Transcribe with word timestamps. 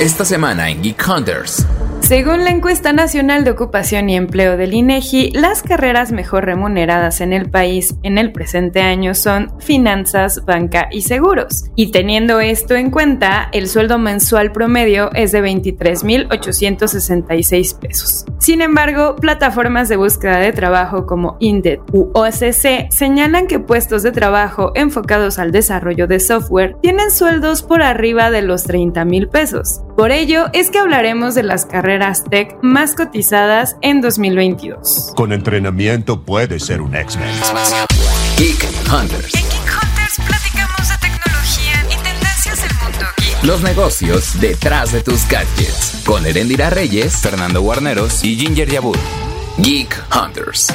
Esta 0.00 0.24
semana 0.24 0.70
en 0.70 0.80
Geek 0.80 1.04
Hunters. 1.08 1.66
Según 2.02 2.44
la 2.44 2.50
encuesta 2.50 2.92
nacional 2.92 3.42
de 3.42 3.50
ocupación 3.50 4.08
y 4.08 4.14
empleo 4.14 4.56
del 4.56 4.72
INEGI, 4.72 5.32
las 5.32 5.64
carreras 5.64 6.12
mejor 6.12 6.44
remuneradas 6.44 7.20
en 7.20 7.32
el 7.32 7.50
país 7.50 7.96
en 8.04 8.16
el 8.16 8.30
presente 8.30 8.80
año 8.80 9.16
son 9.16 9.50
finanzas, 9.58 10.44
banca 10.46 10.86
y 10.92 11.02
seguros. 11.02 11.64
Y 11.74 11.90
teniendo 11.90 12.38
esto 12.38 12.76
en 12.76 12.92
cuenta, 12.92 13.48
el 13.52 13.68
sueldo 13.68 13.98
mensual 13.98 14.52
promedio 14.52 15.10
es 15.14 15.32
de 15.32 15.42
23.866 15.42 17.78
pesos. 17.80 18.24
Sin 18.38 18.62
embargo, 18.62 19.16
plataformas 19.16 19.88
de 19.88 19.96
búsqueda 19.96 20.38
de 20.38 20.52
trabajo 20.52 21.06
como 21.06 21.36
Indeed 21.40 21.80
u 21.92 22.12
OSC 22.14 22.86
señalan 22.90 23.48
que 23.48 23.58
puestos 23.58 24.04
de 24.04 24.12
trabajo 24.12 24.70
enfocados 24.76 25.40
al 25.40 25.50
desarrollo 25.50 26.06
de 26.06 26.20
software 26.20 26.76
tienen 26.82 27.10
sueldos 27.10 27.64
por 27.64 27.82
arriba 27.82 28.30
de 28.30 28.42
los 28.42 28.62
30 28.62 29.04
mil 29.04 29.28
pesos. 29.28 29.80
Por 29.98 30.12
ello 30.12 30.46
es 30.52 30.70
que 30.70 30.78
hablaremos 30.78 31.34
de 31.34 31.42
las 31.42 31.66
carreras 31.66 32.22
tech 32.22 32.56
más 32.62 32.94
cotizadas 32.94 33.74
en 33.80 34.00
2022. 34.00 35.12
Con 35.16 35.32
entrenamiento 35.32 36.22
puedes 36.22 36.66
ser 36.66 36.82
un 36.82 36.94
X-Men. 36.94 37.28
Geek 38.36 38.62
Hunters. 38.92 39.34
En 39.34 39.42
Geek 39.42 39.82
Hunters 39.82 40.20
platicamos 40.24 40.88
de 40.88 40.98
tecnología 40.98 41.84
y 41.86 41.96
tendencias 42.04 42.62
del 42.62 42.78
mundo 42.80 43.06
geek. 43.16 43.42
Los 43.42 43.62
negocios 43.62 44.40
detrás 44.40 44.92
de 44.92 45.02
tus 45.02 45.28
gadgets. 45.28 46.04
Con 46.06 46.24
Erendira 46.26 46.70
Reyes, 46.70 47.16
Fernando 47.16 47.60
Guarneros 47.60 48.22
y 48.22 48.36
Ginger 48.36 48.70
Yabur. 48.70 48.98
Geek 49.56 50.00
Hunters. 50.14 50.68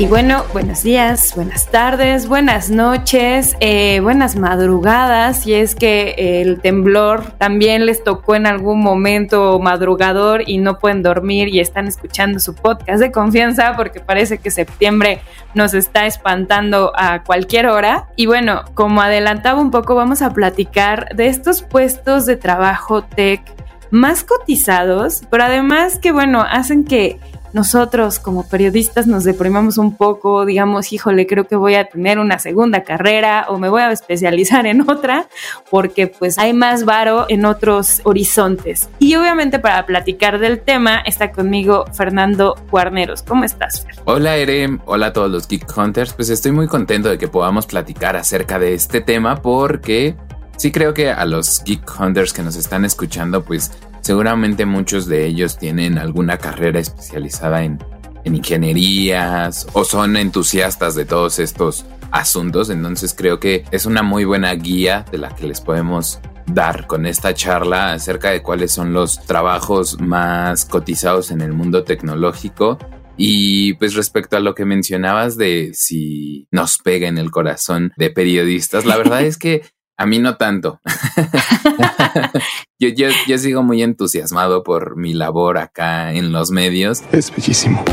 Y 0.00 0.06
bueno, 0.06 0.46
buenos 0.54 0.82
días, 0.82 1.34
buenas 1.36 1.70
tardes, 1.70 2.26
buenas 2.26 2.70
noches, 2.70 3.54
eh, 3.60 4.00
buenas 4.00 4.34
madrugadas. 4.34 5.46
Y 5.46 5.52
es 5.52 5.74
que 5.74 6.14
eh, 6.16 6.40
el 6.40 6.62
temblor 6.62 7.32
también 7.32 7.84
les 7.84 8.02
tocó 8.02 8.34
en 8.34 8.46
algún 8.46 8.80
momento 8.80 9.58
madrugador 9.58 10.48
y 10.48 10.56
no 10.56 10.78
pueden 10.78 11.02
dormir 11.02 11.48
y 11.48 11.60
están 11.60 11.86
escuchando 11.86 12.40
su 12.40 12.54
podcast 12.54 12.98
de 12.98 13.12
confianza 13.12 13.74
porque 13.76 14.00
parece 14.00 14.38
que 14.38 14.50
septiembre 14.50 15.20
nos 15.52 15.74
está 15.74 16.06
espantando 16.06 16.92
a 16.96 17.22
cualquier 17.22 17.66
hora. 17.66 18.08
Y 18.16 18.24
bueno, 18.24 18.62
como 18.72 19.02
adelantaba 19.02 19.60
un 19.60 19.70
poco, 19.70 19.96
vamos 19.96 20.22
a 20.22 20.32
platicar 20.32 21.14
de 21.14 21.26
estos 21.26 21.60
puestos 21.60 22.24
de 22.24 22.36
trabajo 22.36 23.04
tech 23.04 23.42
más 23.90 24.24
cotizados, 24.24 25.24
pero 25.30 25.44
además 25.44 25.98
que 25.98 26.10
bueno, 26.12 26.40
hacen 26.40 26.84
que 26.84 27.18
nosotros 27.52 28.18
como 28.18 28.48
periodistas 28.48 29.06
nos 29.06 29.24
deprimamos 29.24 29.78
un 29.78 29.96
poco, 29.96 30.44
digamos, 30.44 30.92
híjole, 30.92 31.26
creo 31.26 31.46
que 31.46 31.56
voy 31.56 31.74
a 31.74 31.84
tener 31.84 32.18
una 32.18 32.38
segunda 32.38 32.82
carrera 32.82 33.46
o 33.48 33.58
me 33.58 33.68
voy 33.68 33.82
a 33.82 33.90
especializar 33.90 34.66
en 34.66 34.88
otra, 34.88 35.28
porque 35.70 36.06
pues 36.06 36.38
hay 36.38 36.52
más 36.52 36.84
varo 36.84 37.26
en 37.28 37.44
otros 37.44 38.00
horizontes. 38.04 38.88
Y 38.98 39.14
obviamente 39.16 39.58
para 39.58 39.86
platicar 39.86 40.38
del 40.38 40.60
tema 40.60 40.98
está 40.98 41.32
conmigo 41.32 41.84
Fernando 41.92 42.56
Guarneros. 42.70 43.22
¿Cómo 43.22 43.44
estás, 43.44 43.84
Fer? 43.84 43.94
Hola 44.04 44.36
Erem, 44.36 44.80
hola 44.86 45.06
a 45.06 45.12
todos 45.12 45.30
los 45.30 45.48
Geek 45.48 45.76
Hunters. 45.76 46.12
Pues 46.12 46.30
estoy 46.30 46.52
muy 46.52 46.68
contento 46.68 47.08
de 47.08 47.18
que 47.18 47.28
podamos 47.28 47.66
platicar 47.66 48.16
acerca 48.16 48.58
de 48.58 48.74
este 48.74 49.00
tema 49.00 49.42
porque 49.42 50.16
sí 50.60 50.70
creo 50.70 50.92
que 50.92 51.08
a 51.10 51.24
los 51.24 51.64
Geek 51.64 51.98
Hunters 51.98 52.34
que 52.34 52.42
nos 52.42 52.54
están 52.54 52.84
escuchando, 52.84 53.42
pues 53.42 53.72
seguramente 54.02 54.66
muchos 54.66 55.06
de 55.06 55.24
ellos 55.24 55.56
tienen 55.56 55.96
alguna 55.96 56.36
carrera 56.36 56.78
especializada 56.78 57.64
en, 57.64 57.82
en 58.24 58.36
ingenierías 58.36 59.66
o 59.72 59.84
son 59.84 60.18
entusiastas 60.18 60.94
de 60.94 61.06
todos 61.06 61.38
estos 61.38 61.86
asuntos. 62.10 62.68
Entonces 62.68 63.14
creo 63.16 63.40
que 63.40 63.64
es 63.70 63.86
una 63.86 64.02
muy 64.02 64.26
buena 64.26 64.52
guía 64.52 65.06
de 65.10 65.16
la 65.16 65.34
que 65.34 65.46
les 65.46 65.62
podemos 65.62 66.20
dar 66.46 66.86
con 66.86 67.06
esta 67.06 67.32
charla 67.32 67.94
acerca 67.94 68.30
de 68.30 68.42
cuáles 68.42 68.70
son 68.70 68.92
los 68.92 69.24
trabajos 69.24 69.98
más 69.98 70.66
cotizados 70.66 71.30
en 71.30 71.40
el 71.40 71.54
mundo 71.54 71.84
tecnológico. 71.84 72.76
Y 73.16 73.72
pues 73.74 73.94
respecto 73.94 74.36
a 74.36 74.40
lo 74.40 74.54
que 74.54 74.66
mencionabas 74.66 75.38
de 75.38 75.70
si 75.72 76.48
nos 76.50 76.76
pega 76.76 77.08
en 77.08 77.16
el 77.16 77.30
corazón 77.30 77.94
de 77.96 78.10
periodistas, 78.10 78.84
la 78.84 78.98
verdad 78.98 79.22
es 79.24 79.38
que 79.38 79.62
a 80.00 80.06
mí 80.06 80.18
no 80.18 80.36
tanto. 80.38 80.80
yo, 82.80 82.88
yo, 82.88 83.08
yo 83.26 83.36
sigo 83.36 83.62
muy 83.62 83.82
entusiasmado 83.82 84.64
por 84.64 84.96
mi 84.96 85.12
labor 85.12 85.58
acá 85.58 86.14
en 86.14 86.32
los 86.32 86.50
medios. 86.50 87.02
Es 87.12 87.30
bellísimo. 87.30 87.84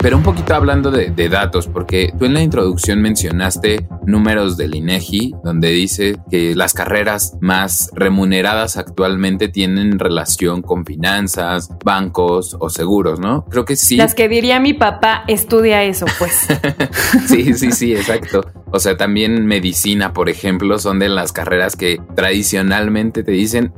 Pero 0.00 0.18
un 0.18 0.22
poquito 0.22 0.54
hablando 0.54 0.92
de, 0.92 1.10
de, 1.10 1.28
datos, 1.28 1.66
porque 1.66 2.12
tú 2.16 2.26
en 2.26 2.34
la 2.34 2.42
introducción 2.42 3.02
mencionaste 3.02 3.88
números 4.06 4.56
del 4.56 4.76
INEGI, 4.76 5.34
donde 5.42 5.70
dice 5.70 6.16
que 6.30 6.54
las 6.54 6.74
carreras 6.74 7.36
más 7.40 7.90
remuneradas 7.92 8.76
actualmente 8.76 9.48
tienen 9.48 9.98
relación 9.98 10.62
con 10.62 10.84
finanzas, 10.84 11.70
bancos 11.84 12.56
o 12.60 12.70
seguros, 12.70 13.18
¿no? 13.18 13.46
Creo 13.46 13.64
que 13.64 13.74
sí. 13.74 13.96
Las 13.96 14.14
que 14.14 14.28
diría 14.28 14.60
mi 14.60 14.74
papá, 14.74 15.24
estudia 15.26 15.82
eso, 15.82 16.06
pues. 16.20 16.46
sí, 17.26 17.54
sí, 17.54 17.72
sí, 17.72 17.92
exacto. 17.92 18.42
O 18.70 18.78
sea, 18.78 18.96
también 18.96 19.46
medicina, 19.46 20.12
por 20.12 20.28
ejemplo, 20.28 20.78
son 20.78 20.98
de 20.98 21.08
las 21.08 21.32
carreras 21.32 21.76
que 21.76 22.00
tradicionalmente 22.14 23.22
te 23.22 23.32
dicen, 23.32 23.72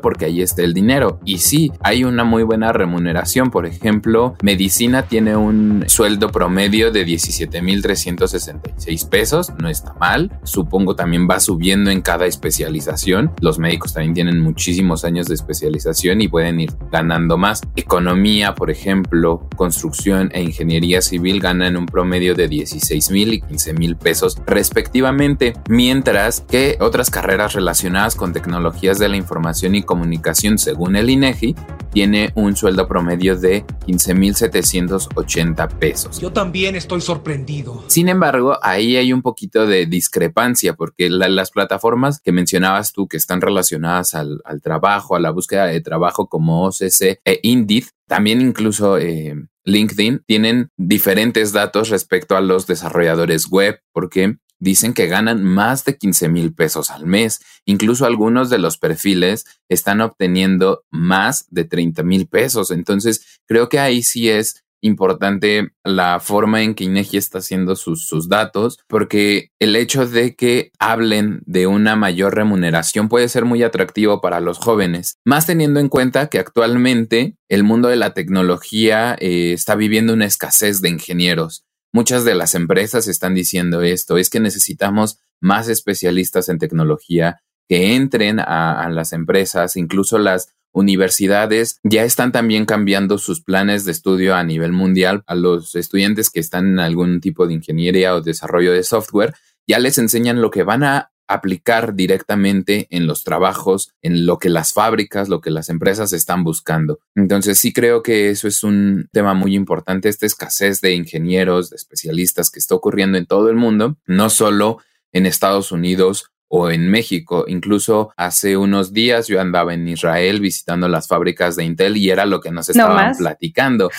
porque 0.00 0.26
ahí 0.26 0.42
está 0.42 0.62
el 0.62 0.74
dinero. 0.74 1.20
Y 1.24 1.38
sí, 1.38 1.72
hay 1.80 2.04
una 2.04 2.24
muy 2.24 2.42
buena 2.42 2.72
remuneración. 2.72 3.50
Por 3.50 3.66
ejemplo, 3.66 4.36
medicina 4.42 5.02
tiene 5.02 5.36
un 5.36 5.84
sueldo 5.86 6.28
promedio 6.28 6.90
de 6.90 7.06
17.366 7.06 9.08
pesos, 9.08 9.52
no 9.58 9.68
está 9.68 9.94
mal. 9.94 10.38
Supongo 10.44 10.96
también 10.96 11.28
va 11.30 11.40
subiendo 11.40 11.90
en 11.90 12.02
cada 12.02 12.26
especialización. 12.26 13.32
Los 13.40 13.58
médicos 13.58 13.94
también 13.94 14.14
tienen 14.14 14.40
muchísimos 14.40 15.04
años 15.04 15.26
de 15.26 15.34
especialización 15.34 16.20
y 16.20 16.28
pueden 16.28 16.60
ir 16.60 16.72
ganando 16.90 17.36
más. 17.36 17.62
Economía, 17.76 18.54
por 18.54 18.70
ejemplo, 18.70 19.48
construcción 19.56 20.30
e 20.32 20.42
ingeniería 20.42 21.02
civil 21.02 21.40
ganan 21.40 21.76
un 21.76 21.86
promedio 21.86 22.34
de 22.34 22.48
16.000 22.48 23.34
y 23.34 23.40
15.000 23.40 23.96
pesos 23.96 24.38
respectivamente, 24.46 25.54
mientras 25.68 26.40
que 26.40 26.76
otras 26.80 27.10
carreras 27.10 27.54
relacionadas 27.54 28.14
con 28.14 28.32
tecnologías 28.32 28.98
de 28.98 29.08
la 29.08 29.16
información 29.16 29.74
y 29.74 29.82
comunicación, 29.84 30.58
según 30.58 30.96
el 30.96 31.10
INEGI, 31.10 31.54
tiene 31.92 32.32
un 32.34 32.56
sueldo 32.56 32.88
promedio 32.88 33.36
de 33.36 33.64
15.780 33.86 35.68
pesos. 35.78 36.20
Yo 36.20 36.32
también 36.32 36.74
estoy 36.74 37.00
sorprendido. 37.00 37.84
Sin 37.86 38.08
embargo, 38.08 38.58
ahí 38.62 38.96
hay 38.96 39.12
un 39.12 39.22
poquito 39.22 39.66
de 39.66 39.86
discrepancia 39.86 40.74
porque 40.74 41.08
la, 41.08 41.28
las 41.28 41.50
plataformas 41.50 42.20
que 42.20 42.32
mencionabas 42.32 42.92
tú 42.92 43.06
que 43.06 43.16
están 43.16 43.40
relacionadas 43.40 44.14
al, 44.14 44.40
al, 44.44 44.60
trabajo, 44.60 45.14
a 45.14 45.20
la 45.20 45.30
búsqueda 45.30 45.66
de 45.66 45.80
trabajo 45.80 46.28
como 46.28 46.64
OCC 46.66 47.20
e 47.24 47.38
Indeed, 47.42 47.84
también 48.08 48.40
incluso 48.40 48.98
eh, 48.98 49.36
LinkedIn 49.64 50.24
tienen 50.26 50.70
diferentes 50.76 51.52
datos 51.52 51.88
respecto 51.88 52.36
a 52.36 52.40
los 52.40 52.66
desarrolladores 52.66 53.46
web 53.48 53.80
porque 53.92 54.36
dicen 54.58 54.94
que 54.94 55.06
ganan 55.06 55.44
más 55.44 55.84
de 55.84 55.96
15 55.96 56.28
mil 56.28 56.54
pesos 56.54 56.90
al 56.90 57.06
mes. 57.06 57.40
Incluso 57.64 58.06
algunos 58.06 58.50
de 58.50 58.58
los 58.58 58.78
perfiles 58.78 59.44
están 59.68 60.00
obteniendo 60.00 60.84
más 60.90 61.46
de 61.50 61.64
30 61.64 62.02
mil 62.02 62.26
pesos. 62.26 62.70
Entonces, 62.70 63.40
creo 63.46 63.68
que 63.68 63.78
ahí 63.78 64.02
sí 64.02 64.28
es 64.28 64.64
importante 64.84 65.70
la 65.82 66.20
forma 66.20 66.62
en 66.62 66.74
que 66.74 66.84
INEGI 66.84 67.16
está 67.16 67.38
haciendo 67.38 67.74
sus, 67.74 68.06
sus, 68.06 68.28
datos, 68.28 68.78
porque 68.86 69.48
el 69.58 69.76
hecho 69.76 70.06
de 70.06 70.36
que 70.36 70.72
hablen 70.78 71.40
de 71.46 71.66
una 71.66 71.96
mayor 71.96 72.34
remuneración 72.34 73.08
puede 73.08 73.28
ser 73.28 73.46
muy 73.46 73.62
atractivo 73.62 74.20
para 74.20 74.40
los 74.40 74.58
jóvenes, 74.58 75.16
más 75.24 75.46
teniendo 75.46 75.80
en 75.80 75.88
cuenta 75.88 76.28
que 76.28 76.38
actualmente 76.38 77.36
el 77.48 77.64
mundo 77.64 77.88
de 77.88 77.96
la 77.96 78.12
tecnología 78.12 79.16
eh, 79.18 79.54
está 79.54 79.74
viviendo 79.74 80.12
una 80.12 80.26
escasez 80.26 80.82
de 80.82 80.90
ingenieros. 80.90 81.64
Muchas 81.94 82.24
de 82.24 82.34
las 82.34 82.56
empresas 82.56 83.06
están 83.06 83.34
diciendo 83.34 83.82
esto, 83.82 84.18
es 84.18 84.28
que 84.28 84.40
necesitamos 84.40 85.20
más 85.40 85.68
especialistas 85.68 86.48
en 86.48 86.58
tecnología 86.58 87.40
que 87.68 87.94
entren 87.94 88.40
a, 88.40 88.88
las 88.90 89.12
empresas, 89.12 89.76
incluso 89.76 90.18
las 90.18 90.48
universidades 90.72 91.78
ya 91.84 92.02
están 92.02 92.32
también 92.32 92.66
cambiando 92.66 93.16
sus 93.16 93.44
planes 93.44 93.84
de 93.84 93.92
estudio 93.92 94.34
a 94.34 94.42
nivel 94.42 94.72
mundial. 94.72 95.22
A 95.28 95.36
los 95.36 95.76
estudiantes 95.76 96.30
que 96.30 96.40
están 96.40 96.66
en 96.66 96.80
algún 96.80 97.20
tipo 97.20 97.46
de 97.46 97.54
ingeniería 97.54 98.16
o 98.16 98.20
desarrollo 98.20 98.72
de 98.72 98.82
software, 98.82 99.32
ya 99.64 99.78
les 99.78 99.96
enseñan 99.96 100.42
lo 100.42 100.50
que 100.50 100.64
van 100.64 100.82
a 100.82 101.12
aplicar 101.26 101.94
directamente 101.94 102.86
en 102.90 103.06
los 103.06 103.24
trabajos, 103.24 103.92
en 104.02 104.26
lo 104.26 104.38
que 104.38 104.48
las 104.48 104.72
fábricas, 104.72 105.28
lo 105.28 105.40
que 105.40 105.50
las 105.50 105.68
empresas 105.68 106.12
están 106.12 106.44
buscando. 106.44 107.00
Entonces 107.14 107.58
sí 107.58 107.72
creo 107.72 108.02
que 108.02 108.30
eso 108.30 108.48
es 108.48 108.62
un 108.62 109.08
tema 109.12 109.34
muy 109.34 109.54
importante, 109.54 110.08
esta 110.08 110.26
escasez 110.26 110.80
de 110.80 110.94
ingenieros, 110.94 111.70
de 111.70 111.76
especialistas 111.76 112.50
que 112.50 112.58
está 112.58 112.74
ocurriendo 112.74 113.18
en 113.18 113.26
todo 113.26 113.48
el 113.48 113.56
mundo, 113.56 113.96
no 114.06 114.30
solo 114.30 114.78
en 115.12 115.26
Estados 115.26 115.72
Unidos 115.72 116.30
o 116.48 116.70
en 116.70 116.90
México. 116.90 117.46
Incluso 117.48 118.12
hace 118.16 118.56
unos 118.56 118.92
días 118.92 119.26
yo 119.26 119.40
andaba 119.40 119.74
en 119.74 119.88
Israel 119.88 120.40
visitando 120.40 120.88
las 120.88 121.08
fábricas 121.08 121.56
de 121.56 121.64
Intel 121.64 121.96
y 121.96 122.10
era 122.10 122.26
lo 122.26 122.40
que 122.40 122.50
nos 122.50 122.68
estaban 122.68 123.12
¿No 123.12 123.18
platicando. 123.18 123.90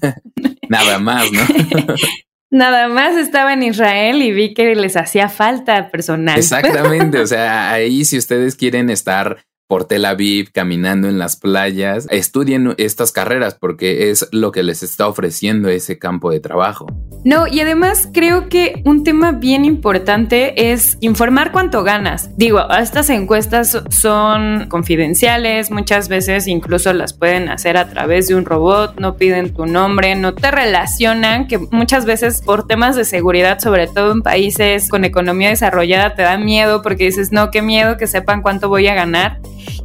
Nada 0.68 0.98
más, 0.98 1.30
¿no? 1.32 1.40
Nada 2.54 2.86
más 2.86 3.16
estaba 3.16 3.52
en 3.52 3.64
Israel 3.64 4.22
y 4.22 4.30
vi 4.30 4.54
que 4.54 4.76
les 4.76 4.96
hacía 4.96 5.28
falta 5.28 5.90
personal. 5.90 6.38
Exactamente, 6.38 7.18
o 7.18 7.26
sea, 7.26 7.72
ahí 7.72 8.04
si 8.04 8.16
ustedes 8.16 8.54
quieren 8.54 8.90
estar 8.90 9.44
por 9.74 9.86
Tel 9.86 10.04
Aviv, 10.04 10.52
caminando 10.52 11.08
en 11.08 11.18
las 11.18 11.34
playas, 11.34 12.06
estudien 12.08 12.76
estas 12.78 13.10
carreras 13.10 13.56
porque 13.56 14.12
es 14.12 14.28
lo 14.30 14.52
que 14.52 14.62
les 14.62 14.84
está 14.84 15.08
ofreciendo 15.08 15.68
ese 15.68 15.98
campo 15.98 16.30
de 16.30 16.38
trabajo. 16.38 16.86
No, 17.24 17.48
y 17.48 17.58
además 17.58 18.08
creo 18.12 18.48
que 18.48 18.82
un 18.84 19.02
tema 19.02 19.32
bien 19.32 19.64
importante 19.64 20.70
es 20.70 20.96
informar 21.00 21.50
cuánto 21.50 21.82
ganas. 21.82 22.30
Digo, 22.36 22.60
estas 22.70 23.10
encuestas 23.10 23.82
son 23.88 24.66
confidenciales, 24.68 25.72
muchas 25.72 26.08
veces 26.08 26.46
incluso 26.46 26.92
las 26.92 27.12
pueden 27.12 27.48
hacer 27.48 27.76
a 27.76 27.88
través 27.90 28.28
de 28.28 28.36
un 28.36 28.44
robot, 28.44 29.00
no 29.00 29.16
piden 29.16 29.54
tu 29.54 29.66
nombre, 29.66 30.14
no 30.14 30.34
te 30.34 30.52
relacionan, 30.52 31.48
que 31.48 31.58
muchas 31.58 32.04
veces 32.04 32.42
por 32.42 32.68
temas 32.68 32.94
de 32.94 33.04
seguridad, 33.04 33.58
sobre 33.58 33.88
todo 33.88 34.12
en 34.12 34.22
países 34.22 34.88
con 34.88 35.04
economía 35.04 35.48
desarrollada, 35.48 36.14
te 36.14 36.22
da 36.22 36.38
miedo 36.38 36.80
porque 36.80 37.06
dices, 37.06 37.32
no, 37.32 37.50
qué 37.50 37.60
miedo 37.60 37.96
que 37.96 38.06
sepan 38.06 38.40
cuánto 38.40 38.68
voy 38.68 38.86
a 38.86 38.94
ganar. 38.94 39.40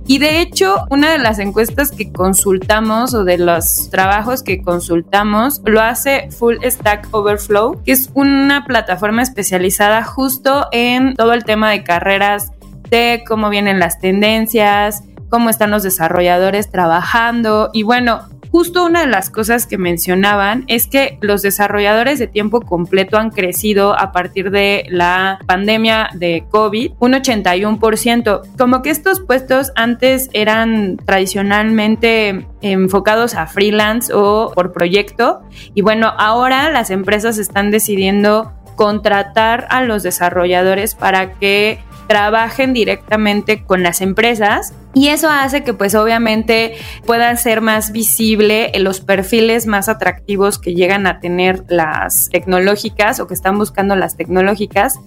Y 0.07 0.17
de 0.17 0.41
hecho, 0.41 0.85
una 0.89 1.11
de 1.11 1.19
las 1.19 1.39
encuestas 1.39 1.91
que 1.91 2.11
consultamos 2.11 3.13
o 3.13 3.23
de 3.23 3.37
los 3.37 3.89
trabajos 3.89 4.43
que 4.43 4.61
consultamos 4.61 5.61
lo 5.65 5.81
hace 5.81 6.29
Full 6.31 6.57
Stack 6.63 7.07
Overflow, 7.11 7.83
que 7.83 7.91
es 7.91 8.09
una 8.13 8.65
plataforma 8.65 9.21
especializada 9.21 10.03
justo 10.03 10.67
en 10.71 11.15
todo 11.15 11.33
el 11.33 11.43
tema 11.43 11.69
de 11.71 11.83
carreras, 11.83 12.51
de 12.89 13.23
cómo 13.27 13.49
vienen 13.49 13.79
las 13.79 13.99
tendencias, 13.99 15.03
cómo 15.29 15.49
están 15.49 15.71
los 15.71 15.83
desarrolladores 15.83 16.71
trabajando. 16.71 17.69
Y 17.73 17.83
bueno, 17.83 18.21
Justo 18.51 18.85
una 18.85 19.01
de 19.01 19.07
las 19.07 19.29
cosas 19.29 19.67
que 19.67 19.77
mencionaban 19.77 20.63
es 20.67 20.87
que 20.87 21.19
los 21.21 21.41
desarrolladores 21.43 22.17
de 22.17 22.27
tiempo 22.27 22.61
completo 22.61 23.17
han 23.17 23.29
crecido 23.29 23.97
a 23.97 24.11
partir 24.11 24.49
de 24.49 24.85
la 24.89 25.39
pandemia 25.45 26.09
de 26.15 26.45
COVID 26.49 26.93
un 26.99 27.13
81%. 27.13 28.41
Como 28.57 28.81
que 28.81 28.89
estos 28.89 29.19
puestos 29.19 29.71
antes 29.75 30.29
eran 30.33 30.97
tradicionalmente 30.97 32.47
enfocados 32.61 33.35
a 33.35 33.45
freelance 33.45 34.11
o 34.13 34.51
por 34.55 34.73
proyecto 34.73 35.41
y 35.75 35.81
bueno, 35.81 36.11
ahora 36.17 36.69
las 36.71 36.89
empresas 36.89 37.37
están 37.37 37.69
decidiendo 37.71 38.51
contratar 38.75 39.67
a 39.69 39.83
los 39.83 40.03
desarrolladores 40.03 40.95
para 40.95 41.33
que 41.33 41.79
trabajen 42.09 42.73
directamente 42.73 43.63
con 43.63 43.83
las 43.83 44.01
empresas 44.01 44.73
y 44.95 45.09
eso 45.09 45.29
hace 45.29 45.63
que 45.63 45.75
pues 45.75 45.93
obviamente 45.93 46.73
puedan 47.05 47.37
ser 47.37 47.61
más 47.61 47.91
visible 47.91 48.71
los 48.79 48.99
perfiles 48.99 49.67
más 49.67 49.87
atractivos 49.89 50.57
que 50.57 50.73
llegan 50.73 51.05
a 51.05 51.19
tener 51.19 51.65
las 51.67 52.29
tecnológicas 52.31 53.19
o 53.19 53.27
que 53.27 53.35
están 53.35 53.59
buscando 53.59 53.95
las 53.95 54.17
tecnológicas 54.17 54.99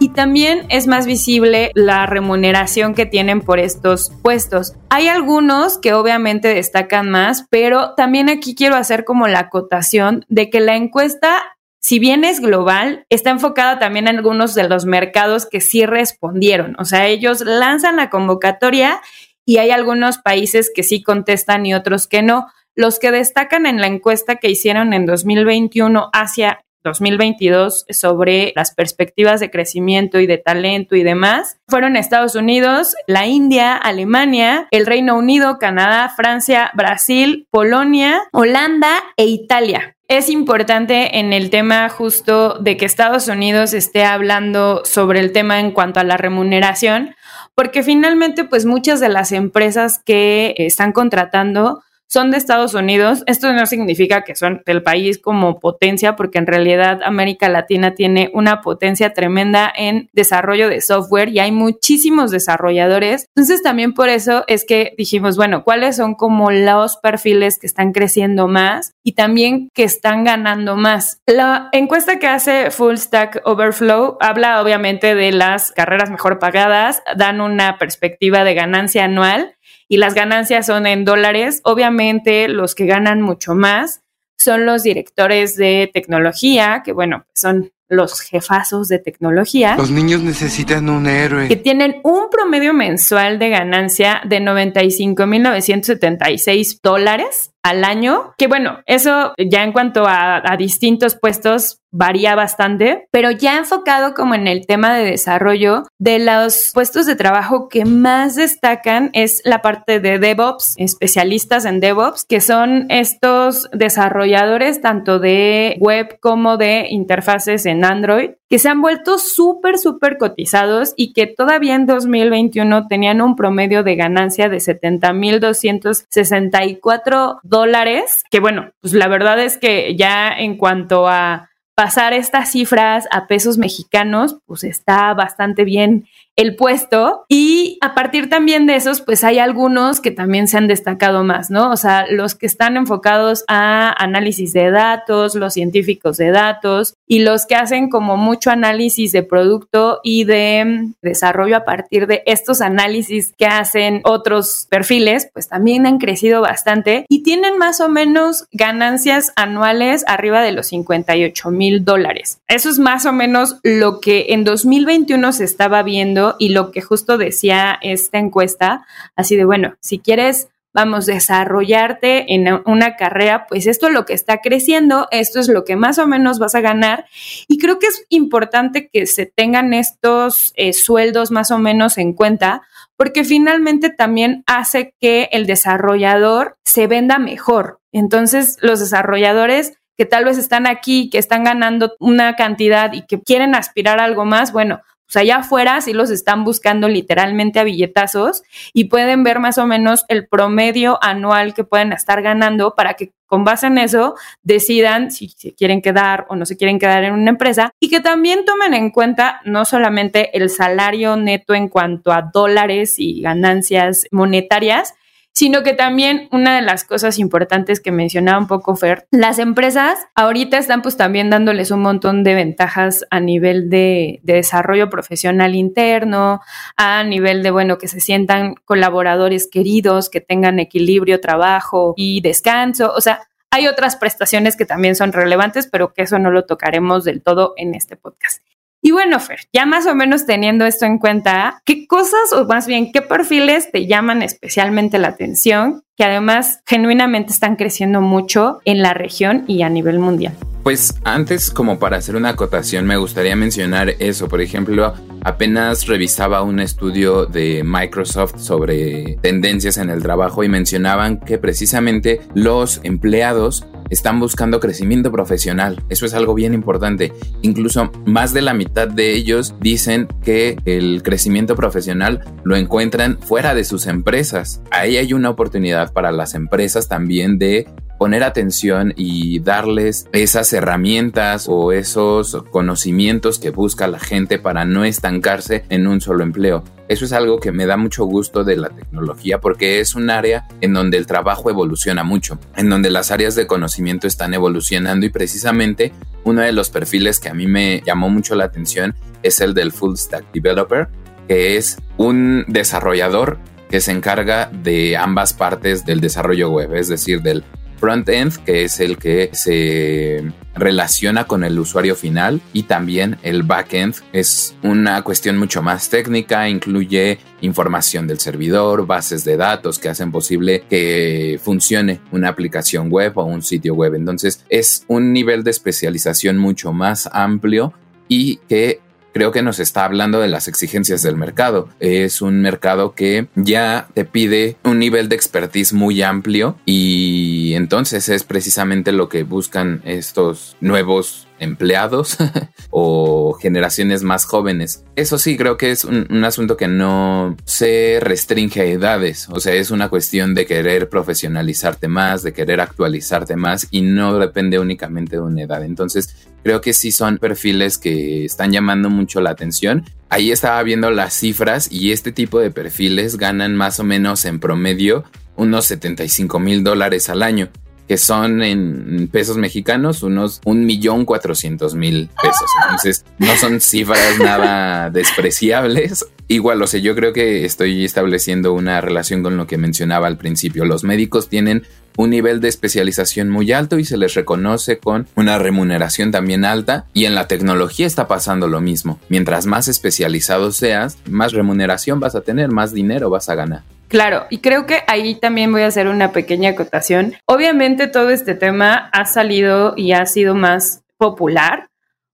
y 0.00 0.10
también 0.10 0.66
es 0.68 0.86
más 0.86 1.06
visible 1.06 1.72
la 1.74 2.04
remuneración 2.04 2.94
que 2.94 3.06
tienen 3.06 3.40
por 3.40 3.58
estos 3.58 4.12
puestos. 4.22 4.74
Hay 4.90 5.08
algunos 5.08 5.78
que 5.78 5.94
obviamente 5.94 6.48
destacan 6.48 7.08
más, 7.08 7.46
pero 7.48 7.94
también 7.94 8.28
aquí 8.28 8.54
quiero 8.54 8.76
hacer 8.76 9.06
como 9.06 9.28
la 9.28 9.38
acotación 9.38 10.26
de 10.28 10.50
que 10.50 10.60
la 10.60 10.76
encuesta 10.76 11.38
si 11.80 11.98
bien 11.98 12.24
es 12.24 12.40
global, 12.40 13.06
está 13.08 13.30
enfocada 13.30 13.78
también 13.78 14.06
en 14.06 14.16
algunos 14.16 14.54
de 14.54 14.68
los 14.68 14.84
mercados 14.84 15.46
que 15.46 15.62
sí 15.62 15.86
respondieron. 15.86 16.76
O 16.78 16.84
sea, 16.84 17.08
ellos 17.08 17.40
lanzan 17.40 17.96
la 17.96 18.10
convocatoria 18.10 19.00
y 19.46 19.56
hay 19.56 19.70
algunos 19.70 20.18
países 20.18 20.70
que 20.74 20.82
sí 20.82 21.02
contestan 21.02 21.64
y 21.64 21.72
otros 21.72 22.06
que 22.06 22.22
no. 22.22 22.46
Los 22.76 22.98
que 22.98 23.10
destacan 23.10 23.64
en 23.64 23.80
la 23.80 23.86
encuesta 23.86 24.36
que 24.36 24.50
hicieron 24.50 24.92
en 24.92 25.06
2021 25.06 26.10
hacia 26.12 26.64
2022 26.84 27.86
sobre 27.90 28.52
las 28.56 28.74
perspectivas 28.74 29.40
de 29.40 29.50
crecimiento 29.50 30.18
y 30.20 30.26
de 30.26 30.38
talento 30.38 30.96
y 30.96 31.02
demás 31.02 31.58
fueron 31.68 31.96
Estados 31.96 32.34
Unidos, 32.34 32.94
la 33.06 33.26
India, 33.26 33.76
Alemania, 33.76 34.66
el 34.70 34.86
Reino 34.86 35.16
Unido, 35.16 35.58
Canadá, 35.58 36.08
Francia, 36.14 36.70
Brasil, 36.74 37.46
Polonia, 37.50 38.22
Holanda 38.32 39.02
e 39.16 39.26
Italia 39.26 39.96
es 40.10 40.28
importante 40.28 41.20
en 41.20 41.32
el 41.32 41.50
tema 41.50 41.88
justo 41.88 42.58
de 42.58 42.76
que 42.76 42.84
Estados 42.84 43.28
Unidos 43.28 43.72
esté 43.72 44.04
hablando 44.04 44.82
sobre 44.84 45.20
el 45.20 45.30
tema 45.30 45.60
en 45.60 45.70
cuanto 45.70 46.00
a 46.00 46.04
la 46.04 46.16
remuneración, 46.16 47.14
porque 47.54 47.84
finalmente 47.84 48.44
pues 48.44 48.66
muchas 48.66 48.98
de 48.98 49.08
las 49.08 49.30
empresas 49.30 50.02
que 50.04 50.54
están 50.58 50.90
contratando 50.90 51.84
son 52.10 52.30
de 52.30 52.38
Estados 52.38 52.74
Unidos. 52.74 53.22
Esto 53.26 53.52
no 53.52 53.64
significa 53.66 54.22
que 54.22 54.34
son 54.34 54.62
del 54.66 54.82
país 54.82 55.18
como 55.18 55.60
potencia, 55.60 56.16
porque 56.16 56.38
en 56.38 56.46
realidad 56.46 57.00
América 57.04 57.48
Latina 57.48 57.94
tiene 57.94 58.30
una 58.34 58.60
potencia 58.60 59.12
tremenda 59.12 59.72
en 59.74 60.10
desarrollo 60.12 60.68
de 60.68 60.80
software 60.80 61.28
y 61.28 61.38
hay 61.38 61.52
muchísimos 61.52 62.30
desarrolladores. 62.30 63.26
Entonces 63.34 63.62
también 63.62 63.94
por 63.94 64.08
eso 64.08 64.44
es 64.48 64.64
que 64.64 64.92
dijimos, 64.98 65.36
bueno, 65.36 65.62
¿cuáles 65.62 65.96
son 65.96 66.14
como 66.14 66.50
los 66.50 66.96
perfiles 66.96 67.58
que 67.58 67.66
están 67.66 67.92
creciendo 67.92 68.48
más 68.48 68.92
y 69.04 69.12
también 69.12 69.68
que 69.72 69.84
están 69.84 70.24
ganando 70.24 70.76
más? 70.76 71.20
La 71.26 71.68
encuesta 71.72 72.18
que 72.18 72.26
hace 72.26 72.70
Full 72.72 72.96
Stack 72.96 73.42
Overflow 73.44 74.16
habla 74.20 74.60
obviamente 74.60 75.14
de 75.14 75.30
las 75.30 75.70
carreras 75.70 76.10
mejor 76.10 76.40
pagadas, 76.40 77.02
dan 77.16 77.40
una 77.40 77.78
perspectiva 77.78 78.42
de 78.42 78.54
ganancia 78.54 79.04
anual 79.04 79.54
y 79.90 79.98
las 79.98 80.14
ganancias 80.14 80.64
son 80.66 80.86
en 80.86 81.04
dólares. 81.04 81.60
Obviamente 81.64 82.46
los 82.48 82.76
que 82.76 82.86
ganan 82.86 83.20
mucho 83.20 83.56
más 83.56 84.02
son 84.38 84.64
los 84.64 84.84
directores 84.84 85.56
de 85.56 85.90
tecnología, 85.92 86.82
que 86.84 86.92
bueno, 86.92 87.26
son 87.34 87.72
los 87.88 88.20
jefazos 88.20 88.86
de 88.86 89.00
tecnología. 89.00 89.74
Los 89.76 89.90
niños 89.90 90.22
necesitan 90.22 90.88
un 90.88 91.08
héroe. 91.08 91.48
Que 91.48 91.56
tienen 91.56 91.96
un 92.04 92.30
promedio 92.30 92.72
mensual 92.72 93.40
de 93.40 93.48
ganancia 93.50 94.22
de 94.24 94.40
95.976 94.40 96.78
dólares 96.80 97.50
al 97.62 97.84
año, 97.84 98.32
que 98.38 98.46
bueno, 98.46 98.78
eso 98.86 99.34
ya 99.38 99.64
en 99.64 99.72
cuanto 99.72 100.04
a, 100.06 100.42
distintos 100.58 101.14
puestos 101.14 101.80
varía 101.92 102.34
bastante, 102.34 103.06
pero 103.10 103.30
ya 103.30 103.58
enfocado 103.58 104.14
como 104.14 104.34
en 104.34 104.46
el 104.46 104.66
tema 104.66 104.94
de 104.94 105.04
desarrollo 105.04 105.82
de 105.98 106.20
los 106.20 106.70
puestos 106.72 107.04
de 107.06 107.16
trabajo 107.16 107.68
que 107.68 107.84
más 107.84 108.36
destacan 108.36 109.10
es 109.12 109.42
la 109.44 109.60
parte 109.60 110.00
de 110.00 110.18
DevOps, 110.18 110.74
especialistas 110.76 111.64
en 111.64 111.80
DevOps, 111.80 112.24
que 112.24 112.40
son 112.40 112.86
estos 112.90 113.68
desarrolladores 113.72 114.80
tanto 114.80 115.18
de 115.18 115.76
web 115.80 116.20
como 116.20 116.58
de 116.58 116.86
interfaces 116.90 117.66
en 117.66 117.84
Android, 117.84 118.30
que 118.48 118.58
se 118.58 118.68
han 118.68 118.82
vuelto 118.82 119.18
súper, 119.18 119.78
súper 119.78 120.18
cotizados 120.18 120.92
y 120.96 121.12
que 121.12 121.28
todavía 121.28 121.76
en 121.76 121.86
2021 121.86 122.88
tenían 122.88 123.22
un 123.22 123.36
promedio 123.36 123.84
de 123.84 123.94
ganancia 123.94 124.48
de 124.48 124.56
70.264 124.58 127.38
dólares, 127.50 128.24
que 128.30 128.40
bueno, 128.40 128.72
pues 128.80 128.94
la 128.94 129.08
verdad 129.08 129.38
es 129.40 129.58
que 129.58 129.96
ya 129.96 130.30
en 130.30 130.56
cuanto 130.56 131.06
a 131.08 131.50
pasar 131.74 132.12
estas 132.12 132.52
cifras 132.52 133.06
a 133.10 133.26
pesos 133.26 133.58
mexicanos, 133.58 134.38
pues 134.46 134.64
está 134.64 135.12
bastante 135.14 135.64
bien 135.64 136.06
el 136.40 136.56
puesto 136.56 137.26
y 137.28 137.76
a 137.82 137.94
partir 137.94 138.30
también 138.30 138.66
de 138.66 138.74
esos, 138.74 139.02
pues 139.02 139.24
hay 139.24 139.38
algunos 139.38 140.00
que 140.00 140.10
también 140.10 140.48
se 140.48 140.56
han 140.56 140.68
destacado 140.68 141.22
más, 141.22 141.50
¿no? 141.50 141.70
O 141.70 141.76
sea, 141.76 142.06
los 142.08 142.34
que 142.34 142.46
están 142.46 142.78
enfocados 142.78 143.44
a 143.46 143.92
análisis 144.02 144.54
de 144.54 144.70
datos, 144.70 145.34
los 145.34 145.52
científicos 145.52 146.16
de 146.16 146.30
datos 146.30 146.94
y 147.06 147.18
los 147.18 147.44
que 147.44 147.56
hacen 147.56 147.90
como 147.90 148.16
mucho 148.16 148.50
análisis 148.50 149.12
de 149.12 149.22
producto 149.22 150.00
y 150.02 150.24
de 150.24 150.64
mm, 150.64 150.92
desarrollo 151.02 151.58
a 151.58 151.64
partir 151.66 152.06
de 152.06 152.22
estos 152.24 152.62
análisis 152.62 153.34
que 153.36 153.44
hacen 153.44 154.00
otros 154.04 154.66
perfiles, 154.70 155.28
pues 155.34 155.46
también 155.46 155.86
han 155.86 155.98
crecido 155.98 156.40
bastante 156.40 157.04
y 157.10 157.22
tienen 157.22 157.58
más 157.58 157.80
o 157.80 157.90
menos 157.90 158.46
ganancias 158.50 159.34
anuales 159.36 160.04
arriba 160.06 160.40
de 160.40 160.52
los 160.52 160.68
58 160.68 161.50
mil 161.50 161.84
dólares. 161.84 162.40
Eso 162.48 162.70
es 162.70 162.78
más 162.78 163.04
o 163.04 163.12
menos 163.12 163.56
lo 163.62 164.00
que 164.00 164.26
en 164.30 164.44
2021 164.44 165.34
se 165.34 165.44
estaba 165.44 165.82
viendo 165.82 166.29
y 166.38 166.50
lo 166.50 166.70
que 166.70 166.82
justo 166.82 167.18
decía 167.18 167.78
esta 167.82 168.18
encuesta, 168.18 168.86
así 169.16 169.36
de, 169.36 169.44
bueno, 169.44 169.76
si 169.80 169.98
quieres 169.98 170.48
vamos, 170.72 171.06
desarrollarte 171.06 172.32
en 172.32 172.46
una 172.64 172.96
carrera, 172.96 173.46
pues 173.48 173.66
esto 173.66 173.88
es 173.88 173.92
lo 173.92 174.04
que 174.04 174.12
está 174.12 174.38
creciendo, 174.40 175.08
esto 175.10 175.40
es 175.40 175.48
lo 175.48 175.64
que 175.64 175.76
más 175.76 175.98
o 175.98 176.06
menos 176.06 176.38
vas 176.38 176.54
a 176.54 176.60
ganar. 176.60 177.06
Y 177.48 177.58
creo 177.58 177.78
que 177.78 177.88
es 177.88 178.04
importante 178.08 178.88
que 178.88 179.06
se 179.06 179.26
tengan 179.26 179.74
estos 179.74 180.52
eh, 180.56 180.72
sueldos 180.72 181.30
más 181.30 181.50
o 181.50 181.58
menos 181.58 181.98
en 181.98 182.12
cuenta, 182.12 182.62
porque 182.96 183.24
finalmente 183.24 183.90
también 183.90 184.44
hace 184.46 184.94
que 185.00 185.28
el 185.32 185.46
desarrollador 185.46 186.56
se 186.64 186.86
venda 186.86 187.18
mejor. 187.18 187.80
Entonces, 187.92 188.58
los 188.60 188.78
desarrolladores 188.78 189.72
que 189.96 190.06
tal 190.06 190.24
vez 190.24 190.38
están 190.38 190.66
aquí, 190.66 191.10
que 191.10 191.18
están 191.18 191.44
ganando 191.44 191.92
una 191.98 192.34
cantidad 192.36 192.92
y 192.92 193.02
que 193.02 193.20
quieren 193.20 193.54
aspirar 193.54 193.98
a 194.00 194.04
algo 194.04 194.24
más, 194.24 194.52
bueno, 194.52 194.80
pues 195.10 195.22
allá 195.22 195.38
afuera 195.38 195.80
sí 195.80 195.92
los 195.92 196.08
están 196.10 196.44
buscando 196.44 196.88
literalmente 196.88 197.58
a 197.58 197.64
billetazos 197.64 198.44
y 198.72 198.84
pueden 198.84 199.24
ver 199.24 199.40
más 199.40 199.58
o 199.58 199.66
menos 199.66 200.04
el 200.06 200.28
promedio 200.28 201.02
anual 201.02 201.52
que 201.52 201.64
pueden 201.64 201.92
estar 201.92 202.22
ganando 202.22 202.76
para 202.76 202.94
que 202.94 203.10
con 203.26 203.42
base 203.42 203.66
en 203.66 203.78
eso 203.78 204.14
decidan 204.44 205.10
si 205.10 205.28
se 205.28 205.52
quieren 205.52 205.82
quedar 205.82 206.26
o 206.28 206.36
no 206.36 206.46
se 206.46 206.56
quieren 206.56 206.78
quedar 206.78 207.02
en 207.02 207.14
una 207.14 207.30
empresa. 207.30 207.72
Y 207.80 207.88
que 207.88 207.98
también 207.98 208.44
tomen 208.44 208.72
en 208.72 208.90
cuenta 208.90 209.40
no 209.44 209.64
solamente 209.64 210.36
el 210.36 210.48
salario 210.48 211.16
neto 211.16 211.54
en 211.54 211.68
cuanto 211.68 212.12
a 212.12 212.22
dólares 212.32 212.94
y 212.98 213.20
ganancias 213.20 214.06
monetarias, 214.12 214.94
sino 215.32 215.62
que 215.62 215.74
también 215.74 216.28
una 216.32 216.56
de 216.56 216.62
las 216.62 216.84
cosas 216.84 217.18
importantes 217.18 217.80
que 217.80 217.92
mencionaba 217.92 218.38
un 218.38 218.46
poco 218.46 218.76
Fer, 218.76 219.06
las 219.10 219.38
empresas 219.38 219.98
ahorita 220.14 220.58
están 220.58 220.82
pues 220.82 220.96
también 220.96 221.30
dándoles 221.30 221.70
un 221.70 221.80
montón 221.80 222.24
de 222.24 222.34
ventajas 222.34 223.06
a 223.10 223.20
nivel 223.20 223.70
de, 223.70 224.20
de, 224.22 224.34
desarrollo 224.34 224.90
profesional 224.90 225.54
interno, 225.54 226.40
a 226.76 227.04
nivel 227.04 227.42
de, 227.42 227.50
bueno, 227.50 227.78
que 227.78 227.88
se 227.88 228.00
sientan 228.00 228.54
colaboradores 228.64 229.48
queridos, 229.48 230.10
que 230.10 230.20
tengan 230.20 230.58
equilibrio, 230.58 231.20
trabajo 231.20 231.94
y 231.96 232.20
descanso, 232.20 232.92
o 232.94 233.00
sea, 233.00 233.20
hay 233.52 233.66
otras 233.66 233.96
prestaciones 233.96 234.56
que 234.56 234.64
también 234.64 234.94
son 234.94 235.12
relevantes, 235.12 235.66
pero 235.66 235.92
que 235.92 236.02
eso 236.02 236.18
no 236.18 236.30
lo 236.30 236.44
tocaremos 236.46 237.04
del 237.04 237.20
todo 237.20 237.54
en 237.56 237.74
este 237.74 237.96
podcast. 237.96 238.42
Y 238.82 238.92
bueno, 238.92 239.20
Fer, 239.20 239.40
ya 239.52 239.66
más 239.66 239.86
o 239.86 239.94
menos 239.94 240.24
teniendo 240.24 240.64
esto 240.64 240.86
en 240.86 240.98
cuenta, 240.98 241.60
¿qué 241.66 241.86
cosas 241.86 242.32
o 242.32 242.46
más 242.46 242.66
bien 242.66 242.92
qué 242.92 243.02
perfiles 243.02 243.70
te 243.70 243.86
llaman 243.86 244.22
especialmente 244.22 244.98
la 244.98 245.08
atención 245.08 245.82
que 245.96 246.04
además 246.04 246.62
genuinamente 246.66 247.32
están 247.32 247.56
creciendo 247.56 248.00
mucho 248.00 248.60
en 248.64 248.80
la 248.80 248.94
región 248.94 249.44
y 249.46 249.62
a 249.62 249.68
nivel 249.68 249.98
mundial? 249.98 250.34
Pues 250.62 250.94
antes, 251.04 251.50
como 251.50 251.78
para 251.78 251.96
hacer 251.96 252.16
una 252.16 252.28
acotación, 252.30 252.86
me 252.86 252.98
gustaría 252.98 253.34
mencionar 253.34 253.94
eso. 253.98 254.28
Por 254.28 254.42
ejemplo, 254.42 254.92
apenas 255.22 255.86
revisaba 255.86 256.42
un 256.42 256.60
estudio 256.60 257.24
de 257.24 257.62
Microsoft 257.64 258.38
sobre 258.38 259.16
tendencias 259.22 259.78
en 259.78 259.88
el 259.88 260.02
trabajo 260.02 260.44
y 260.44 260.50
mencionaban 260.50 261.18
que 261.18 261.38
precisamente 261.38 262.20
los 262.34 262.80
empleados 262.82 263.66
están 263.90 264.20
buscando 264.20 264.60
crecimiento 264.60 265.10
profesional. 265.10 265.82
Eso 265.88 266.06
es 266.06 266.14
algo 266.14 266.34
bien 266.34 266.54
importante. 266.54 267.12
Incluso 267.42 267.90
más 268.06 268.32
de 268.32 268.42
la 268.42 268.54
mitad 268.54 268.86
de 268.86 269.14
ellos 269.14 269.54
dicen 269.60 270.08
que 270.22 270.56
el 270.64 271.02
crecimiento 271.02 271.56
profesional 271.56 272.22
lo 272.44 272.56
encuentran 272.56 273.18
fuera 273.18 273.54
de 273.54 273.64
sus 273.64 273.86
empresas. 273.86 274.62
Ahí 274.70 274.96
hay 274.96 275.12
una 275.12 275.30
oportunidad 275.30 275.92
para 275.92 276.12
las 276.12 276.34
empresas 276.34 276.88
también 276.88 277.38
de 277.38 277.66
poner 278.00 278.24
atención 278.24 278.94
y 278.96 279.40
darles 279.40 280.08
esas 280.12 280.50
herramientas 280.54 281.48
o 281.50 281.70
esos 281.70 282.44
conocimientos 282.50 283.38
que 283.38 283.50
busca 283.50 283.88
la 283.88 283.98
gente 283.98 284.38
para 284.38 284.64
no 284.64 284.86
estancarse 284.86 285.66
en 285.68 285.86
un 285.86 286.00
solo 286.00 286.24
empleo. 286.24 286.64
Eso 286.88 287.04
es 287.04 287.12
algo 287.12 287.40
que 287.40 287.52
me 287.52 287.66
da 287.66 287.76
mucho 287.76 288.06
gusto 288.06 288.42
de 288.42 288.56
la 288.56 288.70
tecnología 288.70 289.38
porque 289.38 289.80
es 289.80 289.94
un 289.94 290.08
área 290.08 290.48
en 290.62 290.72
donde 290.72 290.96
el 290.96 291.06
trabajo 291.06 291.50
evoluciona 291.50 292.02
mucho, 292.02 292.38
en 292.56 292.70
donde 292.70 292.88
las 292.88 293.10
áreas 293.10 293.34
de 293.34 293.46
conocimiento 293.46 294.06
están 294.06 294.32
evolucionando 294.32 295.04
y 295.04 295.10
precisamente 295.10 295.92
uno 296.24 296.40
de 296.40 296.52
los 296.52 296.70
perfiles 296.70 297.20
que 297.20 297.28
a 297.28 297.34
mí 297.34 297.46
me 297.46 297.82
llamó 297.84 298.08
mucho 298.08 298.34
la 298.34 298.44
atención 298.44 298.94
es 299.22 299.42
el 299.42 299.52
del 299.52 299.72
Full 299.72 299.96
Stack 299.96 300.32
Developer, 300.32 300.88
que 301.28 301.58
es 301.58 301.76
un 301.98 302.46
desarrollador 302.48 303.38
que 303.68 303.82
se 303.82 303.92
encarga 303.92 304.50
de 304.50 304.96
ambas 304.96 305.34
partes 305.34 305.84
del 305.84 306.00
desarrollo 306.00 306.50
web, 306.50 306.74
es 306.74 306.88
decir, 306.88 307.20
del 307.20 307.44
front-end, 307.80 308.36
que 308.44 308.64
es 308.64 308.78
el 308.78 308.98
que 308.98 309.30
se 309.32 310.30
relaciona 310.54 311.24
con 311.24 311.42
el 311.42 311.58
usuario 311.58 311.96
final, 311.96 312.40
y 312.52 312.64
también 312.64 313.16
el 313.22 313.42
back-end 313.42 313.96
es 314.12 314.54
una 314.62 315.02
cuestión 315.02 315.38
mucho 315.38 315.62
más 315.62 315.88
técnica, 315.88 316.48
incluye 316.48 317.18
información 317.40 318.06
del 318.06 318.18
servidor, 318.18 318.86
bases 318.86 319.24
de 319.24 319.36
datos 319.36 319.78
que 319.78 319.88
hacen 319.88 320.12
posible 320.12 320.64
que 320.68 321.40
funcione 321.42 322.00
una 322.12 322.28
aplicación 322.28 322.90
web 322.90 323.16
o 323.16 323.24
un 323.24 323.42
sitio 323.42 323.74
web. 323.74 323.94
Entonces 323.94 324.44
es 324.50 324.84
un 324.86 325.12
nivel 325.12 325.42
de 325.42 325.50
especialización 325.50 326.36
mucho 326.36 326.72
más 326.72 327.08
amplio 327.12 327.72
y 328.08 328.36
que 328.48 328.80
creo 329.12 329.32
que 329.32 329.42
nos 329.42 329.58
está 329.58 329.84
hablando 329.84 330.20
de 330.20 330.28
las 330.28 330.48
exigencias 330.48 331.02
del 331.02 331.16
mercado. 331.16 331.68
Es 331.80 332.22
un 332.22 332.40
mercado 332.42 332.94
que 332.94 333.28
ya 333.34 333.88
te 333.94 334.04
pide 334.04 334.56
un 334.64 334.78
nivel 334.78 335.08
de 335.08 335.16
expertise 335.16 335.72
muy 335.72 336.02
amplio 336.02 336.56
y 336.64 337.54
entonces 337.54 338.08
es 338.08 338.24
precisamente 338.24 338.92
lo 338.92 339.08
que 339.08 339.22
buscan 339.22 339.82
estos 339.84 340.56
nuevos 340.60 341.26
empleados 341.40 342.16
o 342.70 343.32
generaciones 343.34 344.04
más 344.04 344.24
jóvenes. 344.24 344.84
Eso 344.94 345.18
sí, 345.18 345.36
creo 345.36 345.56
que 345.56 345.72
es 345.72 345.84
un, 345.84 346.24
asunto 346.24 346.56
que 346.56 346.68
no 346.68 347.36
se 347.44 347.98
restringe 348.00 348.60
a 348.60 348.64
edades, 348.66 349.28
o 349.30 349.40
sea, 349.40 349.54
es 349.54 349.70
una 349.70 349.88
cuestión 349.88 350.34
de 350.34 350.46
querer 350.46 350.88
profesionalizarte 350.88 351.88
más, 351.88 352.22
de 352.22 352.32
querer 352.32 352.60
actualizarte 352.60 353.36
más 353.36 353.66
y 353.70 353.80
no 353.80 354.16
depende 354.18 354.58
únicamente 354.58 355.16
de 355.16 355.22
una 355.22 355.42
edad. 355.42 355.64
Entonces, 355.64 356.14
creo 356.44 356.60
que 356.60 356.72
sí 356.72 356.92
son 356.92 357.18
perfiles 357.18 357.78
que 357.78 358.24
están 358.24 358.52
llamando 358.52 358.90
mucho 358.90 359.20
la 359.20 359.30
atención. 359.30 359.84
Ahí 360.10 360.30
estaba 360.30 360.62
viendo 360.62 360.90
las 360.90 361.14
cifras 361.14 361.72
y 361.72 361.92
este 361.92 362.12
tipo 362.12 362.38
de 362.38 362.50
perfiles 362.50 363.16
ganan 363.16 363.56
más 363.56 363.80
o 363.80 363.84
menos 363.84 364.24
en 364.24 364.38
promedio 364.38 365.04
unos 365.36 365.64
75 365.66 366.38
mil 366.38 366.62
dólares 366.62 367.08
al 367.08 367.22
año 367.22 367.48
que 367.90 367.98
son 367.98 368.40
en 368.44 369.08
pesos 369.08 369.36
mexicanos 369.36 370.04
unos 370.04 370.40
un 370.44 370.64
millón 370.64 371.04
cuatrocientos 371.04 371.74
mil 371.74 372.08
pesos. 372.22 372.48
Entonces 372.62 373.04
no 373.18 373.34
son 373.34 373.60
cifras 373.60 374.16
nada 374.20 374.90
despreciables. 374.92 376.06
Igual, 376.28 376.62
o 376.62 376.68
sea, 376.68 376.78
yo 376.78 376.94
creo 376.94 377.12
que 377.12 377.44
estoy 377.44 377.84
estableciendo 377.84 378.52
una 378.52 378.80
relación 378.80 379.24
con 379.24 379.36
lo 379.36 379.48
que 379.48 379.58
mencionaba 379.58 380.06
al 380.06 380.18
principio. 380.18 380.64
Los 380.66 380.84
médicos 380.84 381.28
tienen 381.28 381.64
un 381.96 382.10
nivel 382.10 382.40
de 382.40 382.46
especialización 382.46 383.28
muy 383.28 383.50
alto 383.50 383.76
y 383.76 383.84
se 383.84 383.96
les 383.96 384.14
reconoce 384.14 384.78
con 384.78 385.08
una 385.16 385.40
remuneración 385.40 386.12
también 386.12 386.44
alta 386.44 386.86
y 386.94 387.06
en 387.06 387.16
la 387.16 387.26
tecnología 387.26 387.88
está 387.88 388.06
pasando 388.06 388.46
lo 388.46 388.60
mismo. 388.60 389.00
Mientras 389.08 389.46
más 389.46 389.66
especializado 389.66 390.52
seas, 390.52 390.96
más 391.08 391.32
remuneración 391.32 391.98
vas 391.98 392.14
a 392.14 392.20
tener, 392.20 392.52
más 392.52 392.72
dinero 392.72 393.10
vas 393.10 393.28
a 393.28 393.34
ganar. 393.34 393.64
Claro, 393.90 394.26
y 394.30 394.38
creo 394.38 394.66
que 394.66 394.84
ahí 394.86 395.16
también 395.16 395.50
voy 395.50 395.62
a 395.62 395.66
hacer 395.66 395.88
una 395.88 396.12
pequeña 396.12 396.50
acotación. 396.50 397.14
Obviamente 397.26 397.88
todo 397.88 398.10
este 398.10 398.36
tema 398.36 398.88
ha 398.92 399.04
salido 399.04 399.74
y 399.76 399.90
ha 399.90 400.06
sido 400.06 400.36
más 400.36 400.84
popular, 400.96 401.70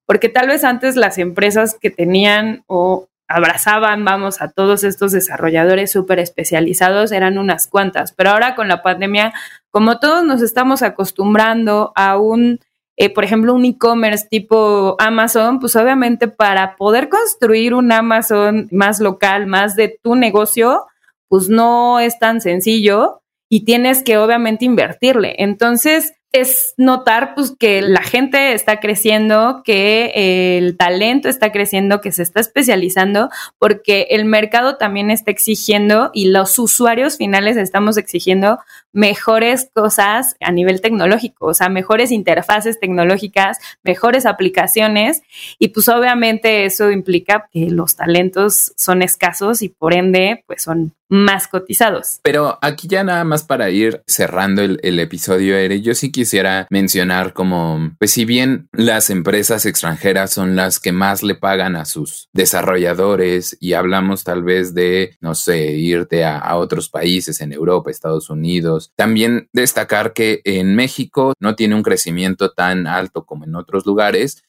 porque 0.07 0.31
tal 0.31 0.49
vez 0.49 0.65
antes 0.65 0.97
las 0.97 1.19
empresas 1.19 1.77
que 1.79 1.91
tenían 1.91 2.65
o 2.67 3.09
abrazaban, 3.29 4.07
vamos, 4.07 4.41
a 4.41 4.49
todos 4.49 4.85
estos 4.85 5.13
desarrolladores 5.13 5.93
súper 5.93 6.19
especializados 6.19 7.13
eran 7.13 7.37
unas 7.37 7.67
cuantas, 7.67 8.13
pero 8.13 8.31
ahora 8.31 8.55
con 8.55 8.69
la 8.69 8.83
pandemia, 8.83 9.35
como 9.71 9.99
todos 9.99 10.25
nos 10.25 10.41
estamos 10.41 10.81
acostumbrando 10.81 11.93
a 11.95 12.17
un, 12.17 12.59
eh, 12.97 13.13
por 13.13 13.25
ejemplo, 13.25 13.53
un 13.53 13.67
e-commerce 13.67 14.27
tipo 14.31 14.97
Amazon, 14.99 15.61
pues 15.61 15.77
obviamente 15.77 16.27
para 16.27 16.75
poder 16.77 17.11
construir 17.11 17.75
un 17.75 17.93
Amazon 17.93 18.67
más 18.71 18.99
local, 18.99 19.47
más 19.47 19.77
de 19.77 19.99
tu 20.03 20.15
negocio, 20.15 20.87
pues 21.29 21.49
no 21.49 22.01
es 22.01 22.19
tan 22.19 22.41
sencillo 22.41 23.23
y 23.49 23.65
tienes 23.65 24.03
que 24.03 24.19
obviamente 24.19 24.65
invertirle. 24.65 25.37
Entonces, 25.39 26.13
es 26.33 26.75
notar 26.77 27.35
pues 27.35 27.55
que 27.59 27.81
la 27.81 28.03
gente 28.03 28.53
está 28.53 28.79
creciendo, 28.79 29.63
que 29.65 30.59
el 30.59 30.77
talento 30.77 31.29
está 31.29 31.51
creciendo, 31.51 32.01
que 32.01 32.13
se 32.13 32.23
está 32.23 32.41
especializando, 32.41 33.31
porque 33.59 34.09
el 34.11 34.27
mercado 34.27 34.77
también 34.77 35.11
está 35.11 35.31
exigiendo 35.31 36.11
y 36.13 36.29
los 36.29 36.59
usuarios 36.59 37.17
finales 37.17 37.57
estamos 37.57 37.97
exigiendo 37.97 38.59
mejores 38.97 39.69
cosas 39.75 40.37
a 40.41 40.51
nivel 40.51 40.81
tecnológico, 40.81 41.47
o 41.47 41.55
sea, 41.55 41.69
mejores 41.69 42.11
interfaces 42.11 42.81
tecnológicas, 42.81 43.59
mejores 43.85 44.25
aplicaciones 44.25 45.21
y 45.59 45.69
pues 45.69 45.89
obviamente 45.89 46.65
eso 46.65 46.91
implica 46.91 47.47
que 47.53 47.69
los 47.71 47.95
talentos 47.97 48.73
son 48.77 49.03
escasos 49.03 49.61
y 49.61 49.69
por 49.69 49.93
ende 49.93 50.43
pues 50.47 50.63
son 50.63 50.95
más 51.09 51.47
cotizados. 51.47 52.21
Pero 52.23 52.59
aquí 52.63 52.89
ya 52.89 53.05
nada 53.05 53.25
más 53.25 53.45
para 53.45 53.71
ir 53.71 54.03
cerrando 54.07 54.63
el, 54.63 54.99
episodio, 54.99 55.57
Ere, 55.57 55.81
yo 55.81 55.95
sí 55.95 56.11
quisiera 56.11 56.67
mencionar 56.71 57.33
como, 57.33 57.93
pues 57.99 58.11
si 58.11 58.25
bien 58.25 58.69
las 58.73 59.11
empresas 59.11 59.67
extranjeras 59.67 60.33
son 60.33 60.57
las 60.57 60.81
que 60.81 60.93
más 60.93 61.23
le 61.23 61.35
pagan 61.35 61.77
a 61.77 61.85
sus 61.85 62.29
desarrolladores 62.33 63.57
y 63.61 63.75
hablamos 63.75 64.25
tal 64.25 64.43
vez 64.43 64.75
de, 64.75 65.17
no 65.21 65.35
sé, 65.35 65.73
irte 65.73 66.25
a, 66.25 66.39
a 66.39 66.57
otros 66.57 66.89
países 66.89 67.41
en 67.41 67.53
Europa, 67.53 67.91
Estados 67.91 68.31
Unidos, 68.31 68.86
también 68.95 69.49
destacar 69.53 70.13
que 70.13 70.41
en 70.45 70.75
México 70.75 71.35
no 71.41 71.57
tiene 71.57 71.75
un 71.75 71.83
crecimiento 71.83 72.53
tan 72.53 72.87
alto 72.87 73.25
como 73.25 73.45
en 73.45 73.55
otros 73.55 73.87
lugares, 73.87 74.43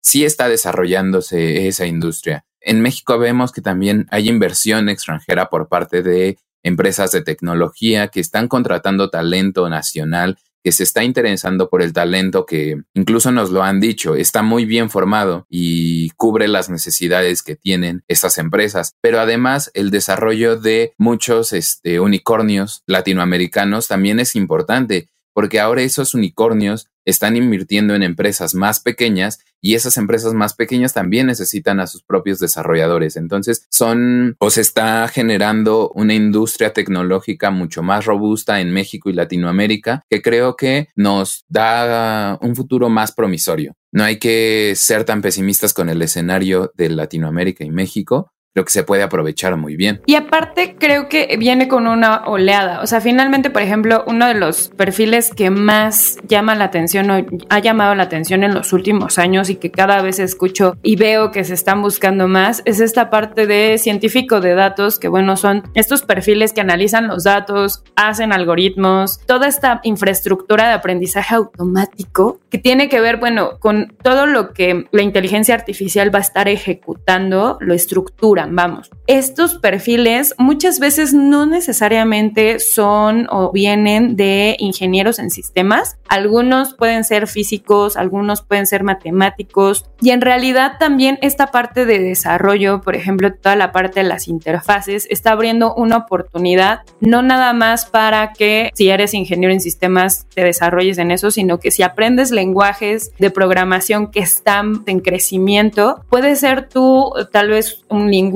sí 0.00 0.24
está 0.24 0.48
desarrollándose 0.48 1.66
esa 1.68 1.86
industria. 1.86 2.44
En 2.60 2.80
México 2.82 3.18
vemos 3.18 3.52
que 3.52 3.62
también 3.62 4.06
hay 4.10 4.28
inversión 4.28 4.88
extranjera 4.88 5.48
por 5.48 5.68
parte 5.68 6.02
de 6.02 6.38
empresas 6.62 7.10
de 7.12 7.22
tecnología 7.22 8.08
que 8.08 8.20
están 8.20 8.48
contratando 8.48 9.10
talento 9.10 9.68
nacional 9.68 10.38
que 10.62 10.72
se 10.72 10.82
está 10.82 11.04
interesando 11.04 11.68
por 11.70 11.82
el 11.82 11.92
talento 11.92 12.46
que 12.46 12.82
incluso 12.94 13.32
nos 13.32 13.50
lo 13.50 13.62
han 13.62 13.80
dicho, 13.80 14.14
está 14.14 14.42
muy 14.42 14.64
bien 14.64 14.90
formado 14.90 15.46
y 15.48 16.10
cubre 16.10 16.48
las 16.48 16.68
necesidades 16.68 17.42
que 17.42 17.56
tienen 17.56 18.04
estas 18.08 18.38
empresas. 18.38 18.94
Pero 19.00 19.20
además 19.20 19.70
el 19.74 19.90
desarrollo 19.90 20.56
de 20.56 20.92
muchos 20.98 21.52
este, 21.52 22.00
unicornios 22.00 22.82
latinoamericanos 22.86 23.88
también 23.88 24.20
es 24.20 24.36
importante 24.36 25.08
porque 25.32 25.60
ahora 25.60 25.82
esos 25.82 26.14
unicornios 26.14 26.88
están 27.04 27.36
invirtiendo 27.36 27.94
en 27.94 28.02
empresas 28.02 28.54
más 28.54 28.80
pequeñas 28.80 29.40
y 29.60 29.74
esas 29.74 29.96
empresas 29.96 30.34
más 30.34 30.54
pequeñas 30.54 30.92
también 30.94 31.26
necesitan 31.26 31.80
a 31.80 31.86
sus 31.86 32.02
propios 32.02 32.38
desarrolladores. 32.38 33.16
Entonces 33.16 33.66
son 33.70 34.36
o 34.38 34.50
se 34.50 34.60
está 34.60 35.06
generando 35.08 35.90
una 35.94 36.14
industria 36.14 36.72
tecnológica 36.72 37.50
mucho 37.50 37.82
más 37.82 38.04
robusta 38.04 38.60
en 38.60 38.72
México 38.72 39.10
y 39.10 39.14
Latinoamérica 39.14 40.04
que 40.08 40.22
creo 40.22 40.56
que 40.56 40.88
nos 40.96 41.44
da 41.48 42.38
un 42.40 42.56
futuro 42.56 42.88
más 42.88 43.12
promisorio. 43.12 43.74
No 43.92 44.04
hay 44.04 44.18
que 44.18 44.74
ser 44.76 45.04
tan 45.04 45.20
pesimistas 45.20 45.74
con 45.74 45.88
el 45.88 46.00
escenario 46.02 46.72
de 46.76 46.90
Latinoamérica 46.90 47.64
y 47.64 47.70
México 47.70 48.32
creo 48.52 48.64
que 48.64 48.72
se 48.72 48.82
puede 48.82 49.02
aprovechar 49.02 49.56
muy 49.56 49.76
bien. 49.76 50.00
Y 50.06 50.16
aparte 50.16 50.76
creo 50.78 51.08
que 51.08 51.36
viene 51.38 51.68
con 51.68 51.86
una 51.86 52.24
oleada. 52.24 52.80
O 52.80 52.86
sea, 52.86 53.00
finalmente, 53.00 53.50
por 53.50 53.62
ejemplo, 53.62 54.02
uno 54.06 54.26
de 54.26 54.34
los 54.34 54.68
perfiles 54.70 55.32
que 55.32 55.50
más 55.50 56.16
llama 56.26 56.56
la 56.56 56.64
atención 56.64 57.10
o 57.10 57.24
ha 57.48 57.58
llamado 57.60 57.94
la 57.94 58.04
atención 58.04 58.42
en 58.42 58.54
los 58.54 58.72
últimos 58.72 59.18
años 59.18 59.50
y 59.50 59.56
que 59.56 59.70
cada 59.70 60.02
vez 60.02 60.18
escucho 60.18 60.76
y 60.82 60.96
veo 60.96 61.30
que 61.30 61.44
se 61.44 61.54
están 61.54 61.80
buscando 61.80 62.26
más 62.26 62.62
es 62.64 62.80
esta 62.80 63.08
parte 63.08 63.46
de 63.46 63.78
científico 63.78 64.40
de 64.40 64.54
datos, 64.54 64.98
que 64.98 65.08
bueno, 65.08 65.36
son 65.36 65.62
estos 65.74 66.02
perfiles 66.02 66.52
que 66.52 66.60
analizan 66.60 67.06
los 67.06 67.24
datos, 67.24 67.84
hacen 67.94 68.32
algoritmos, 68.32 69.20
toda 69.26 69.46
esta 69.46 69.80
infraestructura 69.84 70.66
de 70.66 70.74
aprendizaje 70.74 71.36
automático 71.36 72.40
que 72.50 72.58
tiene 72.58 72.88
que 72.88 73.00
ver, 73.00 73.18
bueno, 73.18 73.58
con 73.60 73.94
todo 74.02 74.26
lo 74.26 74.52
que 74.52 74.86
la 74.90 75.02
inteligencia 75.02 75.54
artificial 75.54 76.12
va 76.12 76.18
a 76.18 76.22
estar 76.22 76.48
ejecutando, 76.48 77.58
lo 77.60 77.74
estructura 77.74 78.39
vamos. 78.48 78.90
Estos 79.06 79.56
perfiles 79.56 80.34
muchas 80.38 80.78
veces 80.78 81.12
no 81.12 81.46
necesariamente 81.46 82.58
son 82.60 83.26
o 83.30 83.50
vienen 83.52 84.16
de 84.16 84.56
ingenieros 84.58 85.18
en 85.18 85.30
sistemas. 85.30 85.96
Algunos 86.08 86.74
pueden 86.74 87.04
ser 87.04 87.26
físicos, 87.26 87.96
algunos 87.96 88.42
pueden 88.42 88.66
ser 88.66 88.82
matemáticos 88.82 89.86
y 90.00 90.10
en 90.10 90.20
realidad 90.20 90.74
también 90.78 91.18
esta 91.22 91.48
parte 91.48 91.86
de 91.86 91.98
desarrollo, 91.98 92.80
por 92.80 92.96
ejemplo, 92.96 93.32
toda 93.34 93.56
la 93.56 93.72
parte 93.72 94.00
de 94.00 94.08
las 94.08 94.28
interfaces, 94.28 95.06
está 95.10 95.32
abriendo 95.32 95.74
una 95.74 95.98
oportunidad, 95.98 96.80
no 97.00 97.22
nada 97.22 97.52
más 97.52 97.86
para 97.86 98.32
que 98.32 98.70
si 98.74 98.88
eres 98.88 99.14
ingeniero 99.14 99.52
en 99.52 99.60
sistemas 99.60 100.26
te 100.34 100.44
desarrolles 100.44 100.98
en 100.98 101.10
eso, 101.10 101.30
sino 101.30 101.58
que 101.58 101.70
si 101.70 101.82
aprendes 101.82 102.30
lenguajes 102.30 103.12
de 103.18 103.30
programación 103.30 104.10
que 104.10 104.20
están 104.20 104.82
en 104.86 105.00
crecimiento, 105.00 106.04
puede 106.08 106.36
ser 106.36 106.68
tú 106.68 107.12
tal 107.32 107.48
vez 107.48 107.84
un 107.88 108.10
lingüista, 108.10 108.29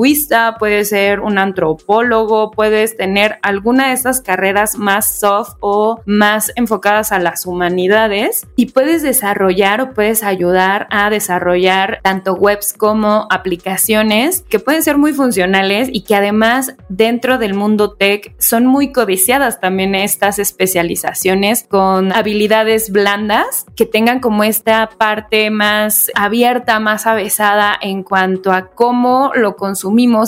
puedes 0.59 0.89
ser 0.89 1.21
un 1.21 1.39
antropólogo, 1.39 2.51
puedes 2.51 2.97
tener 2.97 3.39
alguna 3.43 3.89
de 3.89 3.95
estas 3.95 4.21
carreras 4.21 4.77
más 4.77 5.19
soft 5.19 5.57
o 5.61 6.01
más 6.07 6.53
enfocadas 6.57 7.13
a 7.13 7.19
las 7.19 7.47
humanidades 7.47 8.47
y 8.57 8.67
puedes 8.67 9.03
desarrollar 9.03 9.81
o 9.81 9.95
puedes 9.95 10.23
ayudar 10.23 10.87
a 10.91 11.11
desarrollar 11.11 12.01
tanto 12.03 12.35
webs 12.35 12.73
como 12.73 13.27
aplicaciones 13.31 14.45
que 14.49 14.59
pueden 14.59 14.83
ser 14.83 14.99
muy 14.99 15.13
funcionales 15.13 15.89
y 15.93 16.03
que 16.03 16.15
además 16.15 16.75
dentro 16.89 17.39
del 17.39 17.55
mundo 17.55 17.93
tech 17.93 18.35
son 18.39 18.67
muy 18.67 18.93
codiciadas 18.93 19.61
también 19.61 19.95
estas 19.95 20.39
especializaciones 20.39 21.67
con 21.69 22.13
habilidades 22.13 22.91
blandas 22.91 23.67
que 23.77 23.87
tengan 23.87 24.21
como 24.21 24.45
esta 24.45 24.89
parte 24.99 25.51
más 25.51 26.11
abierta, 26.15 26.81
más 26.81 27.07
avesada 27.07 27.77
en 27.81 28.03
cuanto 28.03 28.53
a 28.53 28.69
cómo 28.69 29.33
lo 29.35 29.57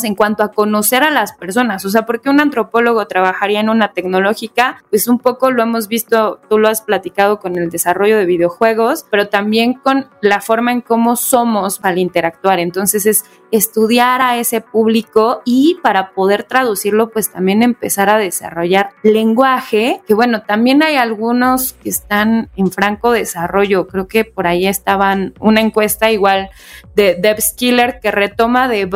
en 0.04 0.14
cuanto 0.14 0.42
a 0.42 0.52
conocer 0.52 1.02
a 1.02 1.10
las 1.10 1.32
personas. 1.32 1.84
O 1.84 1.90
sea, 1.90 2.06
porque 2.06 2.30
un 2.30 2.40
antropólogo 2.40 3.06
trabajaría 3.06 3.60
en 3.60 3.68
una 3.68 3.92
tecnológica, 3.92 4.82
pues 4.90 5.08
un 5.08 5.18
poco 5.18 5.50
lo 5.50 5.62
hemos 5.62 5.88
visto, 5.88 6.40
tú 6.48 6.58
lo 6.58 6.68
has 6.68 6.82
platicado 6.82 7.38
con 7.38 7.56
el 7.56 7.70
desarrollo 7.70 8.16
de 8.18 8.26
videojuegos, 8.26 9.06
pero 9.10 9.28
también 9.28 9.74
con 9.74 10.08
la 10.20 10.40
forma 10.40 10.72
en 10.72 10.80
cómo 10.80 11.16
somos 11.16 11.80
al 11.82 11.98
interactuar. 11.98 12.58
Entonces 12.58 13.06
es 13.06 13.24
estudiar 13.50 14.20
a 14.22 14.38
ese 14.38 14.60
público 14.60 15.42
y 15.44 15.78
para 15.82 16.10
poder 16.10 16.44
traducirlo, 16.44 17.10
pues 17.10 17.30
también 17.30 17.62
empezar 17.62 18.10
a 18.10 18.18
desarrollar 18.18 18.90
lenguaje, 19.02 20.00
que 20.06 20.14
bueno, 20.14 20.42
también 20.42 20.82
hay 20.82 20.96
algunos 20.96 21.74
que 21.74 21.88
están 21.88 22.50
en 22.56 22.70
franco 22.70 23.12
desarrollo. 23.12 23.86
Creo 23.86 24.08
que 24.08 24.24
por 24.24 24.46
ahí 24.46 24.66
estaban 24.66 25.34
una 25.40 25.60
encuesta 25.60 26.10
igual 26.10 26.50
de 26.94 27.16
DevSkiller 27.20 28.00
que 28.00 28.10
retoma 28.10 28.68
de 28.68 28.86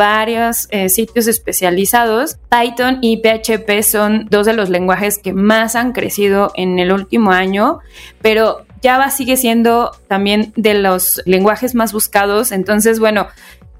eh, 0.71 0.89
sitios 0.89 1.27
especializados. 1.27 2.37
Python 2.51 2.99
y 3.01 3.19
PHP 3.19 3.83
son 3.83 4.27
dos 4.31 4.47
de 4.47 4.53
los 4.53 4.69
lenguajes 4.69 5.19
que 5.19 5.33
más 5.33 5.77
han 5.77 5.93
crecido 5.93 6.53
en 6.55 6.79
el 6.79 6.93
último 6.93 7.33
año, 7.33 7.81
pero 8.23 8.65
Java 8.83 9.11
sigue 9.11 9.37
siendo 9.37 9.93
también 10.09 10.53
de 10.57 10.75
los 10.75 11.23
lenguajes 11.27 11.75
más 11.75 11.93
buscados. 11.93 12.53
Entonces, 12.53 12.99
bueno, 12.99 13.29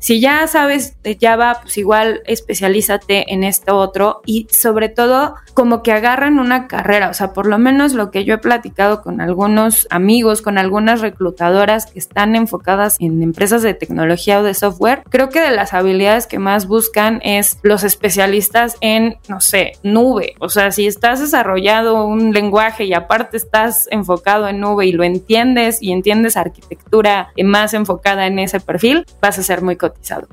si 0.01 0.21
ya 0.21 0.47
sabes 0.47 1.01
de 1.03 1.17
Java, 1.21 1.59
pues 1.63 1.79
igual 1.79 2.23
especialízate 2.27 3.33
en 3.33 3.45
esto 3.45 3.77
otro 3.77 4.23
y 4.27 4.49
sobre 4.51 4.89
todo 4.89 5.35
como 5.55 5.83
que 5.83 5.93
agarran 5.93 6.39
una 6.39 6.69
carrera, 6.69 7.11
o 7.11 7.15
sea, 7.15 7.33
por 7.33 7.47
lo 7.47 7.59
menos 7.59 7.93
lo 7.93 8.11
que 8.11 8.25
yo 8.25 8.35
he 8.35 8.39
platicado 8.39 9.03
con 9.03 9.21
algunos 9.21 9.87
amigos, 9.91 10.43
con 10.43 10.59
algunas 10.59 11.01
reclutadoras 11.01 11.87
que 11.87 11.99
están 11.99 12.35
enfocadas 12.35 12.97
en 12.99 13.23
empresas 13.23 13.63
de 13.63 13.75
tecnología 13.75 14.41
o 14.41 14.43
de 14.43 14.55
software, 14.55 15.03
creo 15.11 15.29
que 15.29 15.41
de 15.41 15.51
las 15.51 15.75
habilidades 15.75 16.27
que 16.27 16.39
más 16.39 16.67
buscan 16.67 17.21
es 17.23 17.59
los 17.63 17.85
especialistas 17.85 18.77
en, 18.81 19.19
no 19.29 19.41
sé, 19.41 19.73
nube, 19.83 20.35
o 20.39 20.49
sea, 20.49 20.73
si 20.73 20.87
estás 20.87 21.21
desarrollado 21.21 22.07
un 22.07 22.33
lenguaje 22.33 22.85
y 22.85 22.95
aparte 22.95 23.37
estás 23.37 23.87
enfocado 23.91 24.49
en 24.49 24.61
nube 24.61 24.87
y 24.87 24.93
lo 24.93 25.05
entiendes 25.05 25.83
y 25.83 25.93
entiendes 25.93 26.37
arquitectura 26.37 27.33
más 27.45 27.75
enfocada 27.75 28.27
en 28.27 28.39
ese 28.39 28.61
perfil, 28.61 29.05
vas 29.21 29.39
a 29.39 29.43
ser 29.43 29.63
muy 29.63 29.77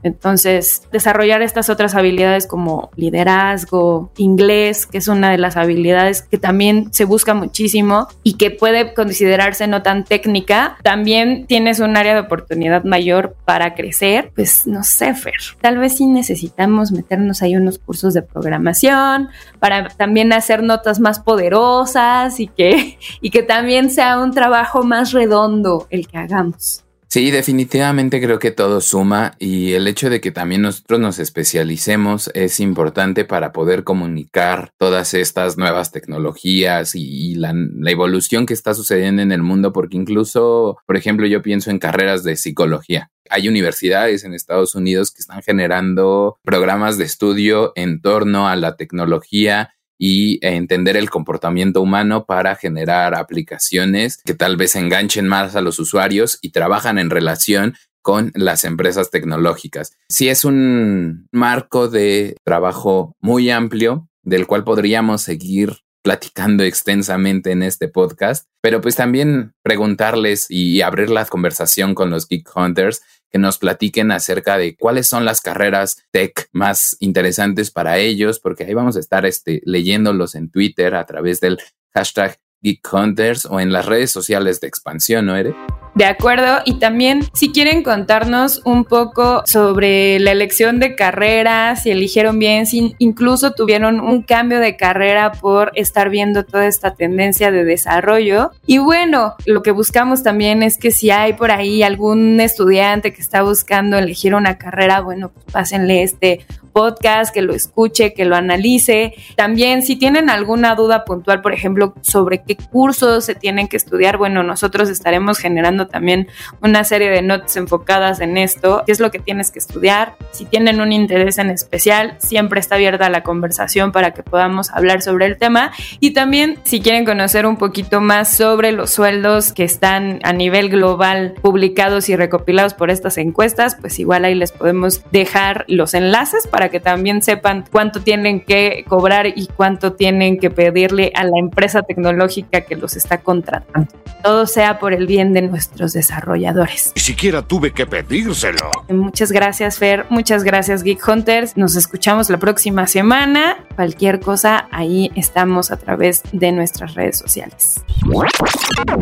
entonces, 0.04 0.84
desarrollar 0.91 1.41
estas 1.41 1.70
otras 1.70 1.96
habilidades 1.96 2.48
como 2.48 2.89
liderazgo, 2.96 4.12
inglés, 4.17 4.86
que 4.86 4.98
es 4.98 5.08
una 5.08 5.32
de 5.32 5.38
las 5.38 5.58
habilidades 5.58 6.22
que 6.22 6.38
también 6.38 6.91
se 6.91 7.06
busca 7.06 7.34
muchísimo 7.34 8.08
y 8.24 8.34
que 8.38 8.52
puede 8.52 8.93
considerarse 8.93 9.67
no 9.67 9.82
tan 9.84 10.04
técnica, 10.04 10.78
también 10.84 11.46
tienes 11.48 11.80
un 11.80 11.98
área 11.98 12.13
de 12.13 12.22
oportunidad 12.22 12.84
mayor 12.84 13.36
para 13.46 13.76
crecer. 13.76 14.32
Pues 14.36 14.67
no 14.67 14.84
sé, 14.84 15.13
Fer, 15.13 15.34
tal 15.62 15.78
vez 15.78 15.98
sí 15.98 16.08
necesitamos 16.08 16.91
meternos 16.91 17.41
ahí 17.41 17.56
unos 17.56 17.80
cursos 17.80 18.13
de 18.13 18.22
programación 18.22 19.30
para 19.60 19.89
también 19.89 20.34
hacer 20.34 20.63
notas 20.63 21.00
más 21.00 21.20
poderosas 21.20 22.39
y 22.39 22.48
que, 22.48 22.98
y 23.22 23.30
que 23.30 23.43
también 23.43 23.89
sea 23.89 24.20
un 24.20 24.32
trabajo 24.32 24.84
más 24.84 25.12
redondo 25.12 25.88
el 25.89 26.08
que 26.08 26.17
hagamos. 26.17 26.87
Sí, 27.10 27.32
definitivamente 27.32 28.20
creo 28.22 28.38
que 28.38 28.52
todo 28.52 28.82
suma 28.82 29.36
y 29.39 29.74
el 29.74 29.88
hecho 29.88 30.10
de 30.10 30.20
que 30.20 30.32
también 30.32 30.63
nosotros 30.63 31.00
nos 31.00 31.20
especialicemos 31.20 32.30
es 32.34 32.60
importante 32.60 33.24
para 33.24 33.54
poder 33.54 33.86
comunicar 33.86 34.74
todas 34.78 35.13
estas 35.13 35.58
nuevas 35.58 35.93
tecnologías 35.93 36.96
y, 36.96 37.36
la, 37.36 37.54
la, 37.54 37.91
evolución 37.91 38.46
que 38.46 38.54
está 38.54 38.74
sucediendo 38.74 39.22
en 39.22 39.32
el 39.32 39.41
mundo, 39.41 39.72
porque 39.72 39.96
incluso, 39.96 40.80
por 40.86 40.98
ejemplo, 40.98 41.26
yo 41.28 41.41
pienso 41.41 41.72
en 41.72 41.80
carreras 41.80 42.26
de 42.26 42.36
psicología. 42.36 43.10
Hay 43.30 43.48
universidades 43.48 44.26
en 44.26 44.34
Estados 44.34 44.76
Unidos 44.76 45.12
que 45.12 45.22
están 45.22 45.41
generando 45.41 46.38
programas 46.43 46.98
de 46.98 47.06
estudio 47.06 47.72
en 47.76 48.02
torno 48.02 48.50
a 48.50 48.56
la 48.58 48.76
tecnología 48.76 49.74
y 49.97 50.39
entender 50.45 50.97
el 50.97 51.10
comportamiento 51.10 51.81
humano 51.81 52.25
para 52.25 52.55
generar 52.55 53.15
aplicaciones 53.15 54.21
que 54.23 54.33
tal 54.33 54.57
vez 54.57 54.75
enganchen 54.75 55.27
más 55.27 55.55
a 55.55 55.62
los 55.62 55.79
usuarios 55.79 56.39
y 56.41 56.51
trabajan 56.51 56.99
en 56.99 57.10
relación 57.10 57.75
con 58.01 58.31
las 58.36 58.63
empresas 58.63 59.12
tecnológicas. 59.12 59.91
Sí 60.07 60.29
es 60.29 60.45
un 60.45 61.27
marco 61.31 61.89
de 61.89 62.38
trabajo 62.45 63.15
muy 63.19 63.49
amplio 63.49 64.07
del 64.23 64.47
cual 64.47 64.63
podríamos 64.63 65.21
seguir 65.21 65.77
platicando 66.03 66.63
extensamente 66.63 67.51
en 67.51 67.63
este 67.63 67.89
podcast, 67.89 68.47
pero 68.62 68.79
pues 68.79 68.95
también 68.95 69.51
preguntarles 69.62 70.45
y 70.49 70.81
abrir 70.81 71.10
la 71.10 71.25
conversación 71.25 71.95
con 71.95 72.10
los 72.10 72.29
Geek 72.29 72.49
Hunters 72.55 73.01
que 73.29 73.39
nos 73.39 73.57
platiquen 73.57 74.11
acerca 74.11 74.57
de 74.57 74.75
cuáles 74.75 75.07
son 75.07 75.25
las 75.25 75.41
carreras 75.41 76.03
tech 76.11 76.49
más 76.51 76.95
interesantes 76.99 77.71
para 77.71 77.97
ellos, 77.97 78.39
porque 78.39 78.63
ahí 78.63 78.73
vamos 78.73 78.97
a 78.97 78.99
estar 78.99 79.25
este, 79.25 79.61
leyéndolos 79.65 80.35
en 80.35 80.49
Twitter 80.49 80.95
a 80.95 81.05
través 81.05 81.39
del 81.39 81.59
hashtag 81.93 82.39
Geek 82.61 82.87
Hunters 82.91 83.45
o 83.45 83.59
en 83.59 83.71
las 83.71 83.85
redes 83.85 84.11
sociales 84.11 84.59
de 84.61 84.67
expansión, 84.67 85.25
¿no, 85.25 85.35
Ere? 85.35 85.55
De 85.97 86.05
acuerdo, 86.05 86.60
y 86.63 86.75
también 86.75 87.21
si 87.33 87.51
quieren 87.51 87.81
contarnos 87.81 88.62
un 88.65 88.86
poco 88.86 89.41
sobre 89.47 90.19
la 90.19 90.31
elección 90.31 90.79
de 90.79 90.93
carrera, 90.93 91.75
si 91.75 91.89
eligieron 91.89 92.38
bien, 92.38 92.67
si 92.67 92.93
incluso 92.99 93.53
tuvieron 93.53 93.99
un 93.99 94.21
cambio 94.21 94.60
de 94.60 94.77
carrera 94.77 95.31
por 95.31 95.71
estar 95.73 96.12
viendo 96.12 96.45
toda 96.45 96.67
esta 96.67 96.93
tendencia 96.93 97.49
de 97.49 97.63
desarrollo. 97.63 98.51
Y 98.67 98.77
bueno, 98.77 99.33
lo 99.47 99.63
que 99.63 99.71
buscamos 99.71 100.21
también 100.21 100.62
es 100.62 100.77
que 100.77 100.91
si 100.91 101.10
hay 101.10 101.33
por 101.33 101.49
ahí 101.49 101.81
algún 101.81 102.39
estudiante 102.41 103.12
que 103.12 103.21
está 103.21 103.41
buscando 103.41 103.97
elegir 103.97 104.36
una 104.36 104.60
carrera, 104.60 105.01
bueno, 105.01 105.29
pues 105.29 105.47
pásenle 105.51 106.03
este 106.03 106.45
podcast, 106.77 107.33
que 107.33 107.41
lo 107.41 107.55
escuche, 107.55 108.13
que 108.13 108.23
lo 108.23 108.36
analice. 108.36 109.15
También 109.36 109.81
si 109.81 109.95
tienen 109.95 110.29
alguna 110.29 110.75
duda 110.75 111.05
puntual, 111.05 111.41
por 111.41 111.51
ejemplo, 111.51 111.95
sobre 112.01 112.43
qué 112.43 112.55
cursos 112.55 113.25
se 113.25 113.33
tienen 113.33 113.67
que 113.67 113.77
estudiar, 113.77 114.17
bueno, 114.17 114.43
nosotros 114.43 114.88
estaremos 114.88 115.39
generando 115.39 115.87
también 115.88 116.28
una 116.62 116.84
serie 116.84 117.10
de 117.10 117.21
notas 117.21 117.56
enfocadas 117.58 118.19
en 118.21 118.38
esto, 118.38 118.84
qué 118.86 118.91
es 118.91 119.00
lo 119.00 119.12
que 119.12 119.19
tienes 119.19 119.52
que 119.52 119.60
estudiar. 119.60 120.15
Si 120.32 120.45
tienen 120.45 120.82
un 120.82 120.91
interés 120.91 121.38
en 121.38 121.50
especial, 121.50 122.15
siempre 122.19 122.60
está 122.60 122.76
abierta 122.76 123.10
la 123.10 123.23
conversación 123.23 123.91
para 123.91 124.12
que 124.12 124.23
podamos 124.23 124.69
hablar 124.71 125.02
sobre 125.02 125.26
el 125.26 125.38
tema. 125.38 125.71
Y 126.00 126.12
también 126.12 126.60
si 126.63 126.82
quieren 126.82 127.06
conocer 127.06 127.45
un 127.45 127.58
poquito 127.58 128.02
más 128.02 128.36
sobre 128.36 128.71
los 128.71 128.91
sueldos 128.91 129.54
que 129.54 129.63
están 129.63 130.19
a 130.23 130.34
nivel 130.34 130.69
global 130.69 131.36
publicados 131.41 132.10
y 132.10 132.15
recopilados 132.15 132.73
por 132.73 132.89
estas 132.89 133.17
encuestas, 133.17 133.76
pues 133.80 134.00
igual 134.00 134.26
ahí 134.26 134.36
les 134.36 134.52
podemos 134.52 135.02
dejar 135.12 135.65
los 135.67 135.93
enlaces 135.93 136.47
para 136.47 136.69
que 136.69 136.80
también 136.80 137.21
sepan 137.21 137.65
cuánto 137.71 138.02
tienen 138.02 138.41
que 138.41 138.86
cobrar 138.88 139.28
y 139.28 139.47
cuánto 139.47 139.93
tienen 139.93 140.39
que 140.39 140.50
pedirle 140.50 141.12
a 141.15 141.23
la 141.23 141.39
empresa 141.39 141.82
tecnológica 141.82 142.62
que 142.62 142.76
los 142.76 142.95
está 142.95 143.19
contratando. 143.19 143.91
Todo 144.23 144.47
sea 144.47 144.80
por 144.80 144.93
el 144.93 145.08
bien 145.08 145.34
de 145.34 145.41
nuestros 145.77 145.93
desarrolladores. 145.93 146.91
Ni 146.95 147.01
siquiera 147.01 147.41
tuve 147.41 147.71
que 147.71 147.85
pedírselo. 147.85 148.71
Muchas 148.89 149.31
gracias, 149.31 149.77
Fer. 149.77 150.05
Muchas 150.09 150.43
gracias, 150.43 150.83
Geek 150.83 151.07
Hunters. 151.07 151.55
Nos 151.55 151.75
escuchamos 151.75 152.29
la 152.29 152.37
próxima 152.37 152.87
semana. 152.87 153.57
Cualquier 153.75 154.19
cosa, 154.19 154.67
ahí 154.71 155.11
estamos 155.15 155.71
a 155.71 155.77
través 155.77 156.23
de 156.31 156.51
nuestras 156.51 156.95
redes 156.95 157.17
sociales. 157.17 157.81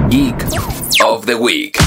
Geek 0.09 0.35
of 1.03 1.25
the 1.25 1.35
Week. 1.35 1.77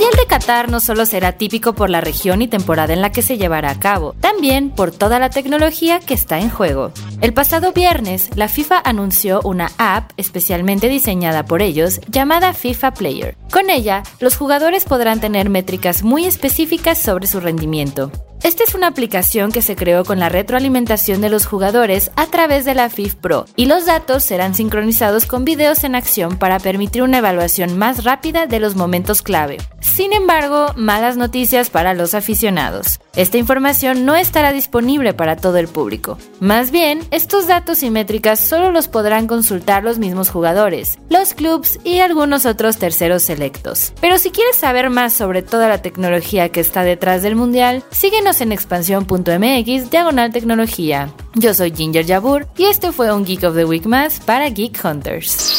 El 0.00 0.06
Mundial 0.06 0.24
de 0.24 0.34
Qatar 0.34 0.70
no 0.70 0.80
solo 0.80 1.04
será 1.04 1.32
típico 1.32 1.74
por 1.74 1.90
la 1.90 2.00
región 2.00 2.40
y 2.40 2.48
temporada 2.48 2.94
en 2.94 3.02
la 3.02 3.12
que 3.12 3.20
se 3.20 3.36
llevará 3.36 3.70
a 3.70 3.78
cabo, 3.78 4.14
también 4.18 4.70
por 4.70 4.92
toda 4.92 5.18
la 5.18 5.28
tecnología 5.28 6.00
que 6.00 6.14
está 6.14 6.38
en 6.38 6.48
juego. 6.48 6.90
El 7.20 7.34
pasado 7.34 7.74
viernes, 7.74 8.30
la 8.34 8.48
FIFA 8.48 8.80
anunció 8.82 9.42
una 9.44 9.70
app 9.76 10.12
especialmente 10.16 10.88
diseñada 10.88 11.44
por 11.44 11.60
ellos 11.60 12.00
llamada 12.08 12.54
FIFA 12.54 12.94
Player. 12.94 13.36
Con 13.52 13.68
ella, 13.68 14.02
los 14.20 14.38
jugadores 14.38 14.86
podrán 14.86 15.20
tener 15.20 15.50
métricas 15.50 16.02
muy 16.02 16.24
específicas 16.24 16.96
sobre 16.96 17.26
su 17.26 17.38
rendimiento. 17.38 18.10
Esta 18.42 18.64
es 18.64 18.74
una 18.74 18.86
aplicación 18.86 19.52
que 19.52 19.60
se 19.60 19.76
creó 19.76 20.02
con 20.06 20.18
la 20.18 20.30
retroalimentación 20.30 21.20
de 21.20 21.28
los 21.28 21.44
jugadores 21.44 22.10
a 22.16 22.26
través 22.26 22.64
de 22.64 22.74
la 22.74 22.88
FIF 22.88 23.14
Pro 23.16 23.44
y 23.54 23.66
los 23.66 23.84
datos 23.84 24.24
serán 24.24 24.54
sincronizados 24.54 25.26
con 25.26 25.44
videos 25.44 25.84
en 25.84 25.94
acción 25.94 26.38
para 26.38 26.58
permitir 26.58 27.02
una 27.02 27.18
evaluación 27.18 27.76
más 27.76 28.02
rápida 28.02 28.46
de 28.46 28.58
los 28.58 28.76
momentos 28.76 29.20
clave. 29.20 29.58
Sin 29.92 30.12
embargo, 30.12 30.72
malas 30.76 31.16
noticias 31.16 31.68
para 31.68 31.94
los 31.94 32.14
aficionados. 32.14 33.00
Esta 33.16 33.38
información 33.38 34.06
no 34.06 34.14
estará 34.14 34.52
disponible 34.52 35.14
para 35.14 35.34
todo 35.34 35.56
el 35.58 35.66
público. 35.66 36.16
Más 36.38 36.70
bien, 36.70 37.00
estos 37.10 37.48
datos 37.48 37.82
y 37.82 37.90
métricas 37.90 38.38
solo 38.38 38.70
los 38.70 38.86
podrán 38.86 39.26
consultar 39.26 39.82
los 39.82 39.98
mismos 39.98 40.30
jugadores, 40.30 40.98
los 41.08 41.34
clubs 41.34 41.80
y 41.82 41.98
algunos 41.98 42.46
otros 42.46 42.78
terceros 42.78 43.24
selectos. 43.24 43.92
Pero 44.00 44.18
si 44.18 44.30
quieres 44.30 44.56
saber 44.56 44.90
más 44.90 45.12
sobre 45.12 45.42
toda 45.42 45.68
la 45.68 45.82
tecnología 45.82 46.50
que 46.50 46.60
está 46.60 46.84
detrás 46.84 47.22
del 47.22 47.34
mundial, 47.34 47.82
síguenos 47.90 48.40
en 48.40 48.52
expansión.mx 48.52 49.90
diagonal 49.90 50.32
tecnología. 50.32 51.12
Yo 51.34 51.52
soy 51.52 51.74
Ginger 51.74 52.06
Jabur 52.06 52.46
y 52.56 52.66
este 52.66 52.92
fue 52.92 53.12
un 53.12 53.24
Geek 53.24 53.42
of 53.42 53.56
the 53.56 53.64
Week 53.64 53.86
más 53.86 54.20
para 54.20 54.48
Geek 54.48 54.82
Hunters. 54.84 55.58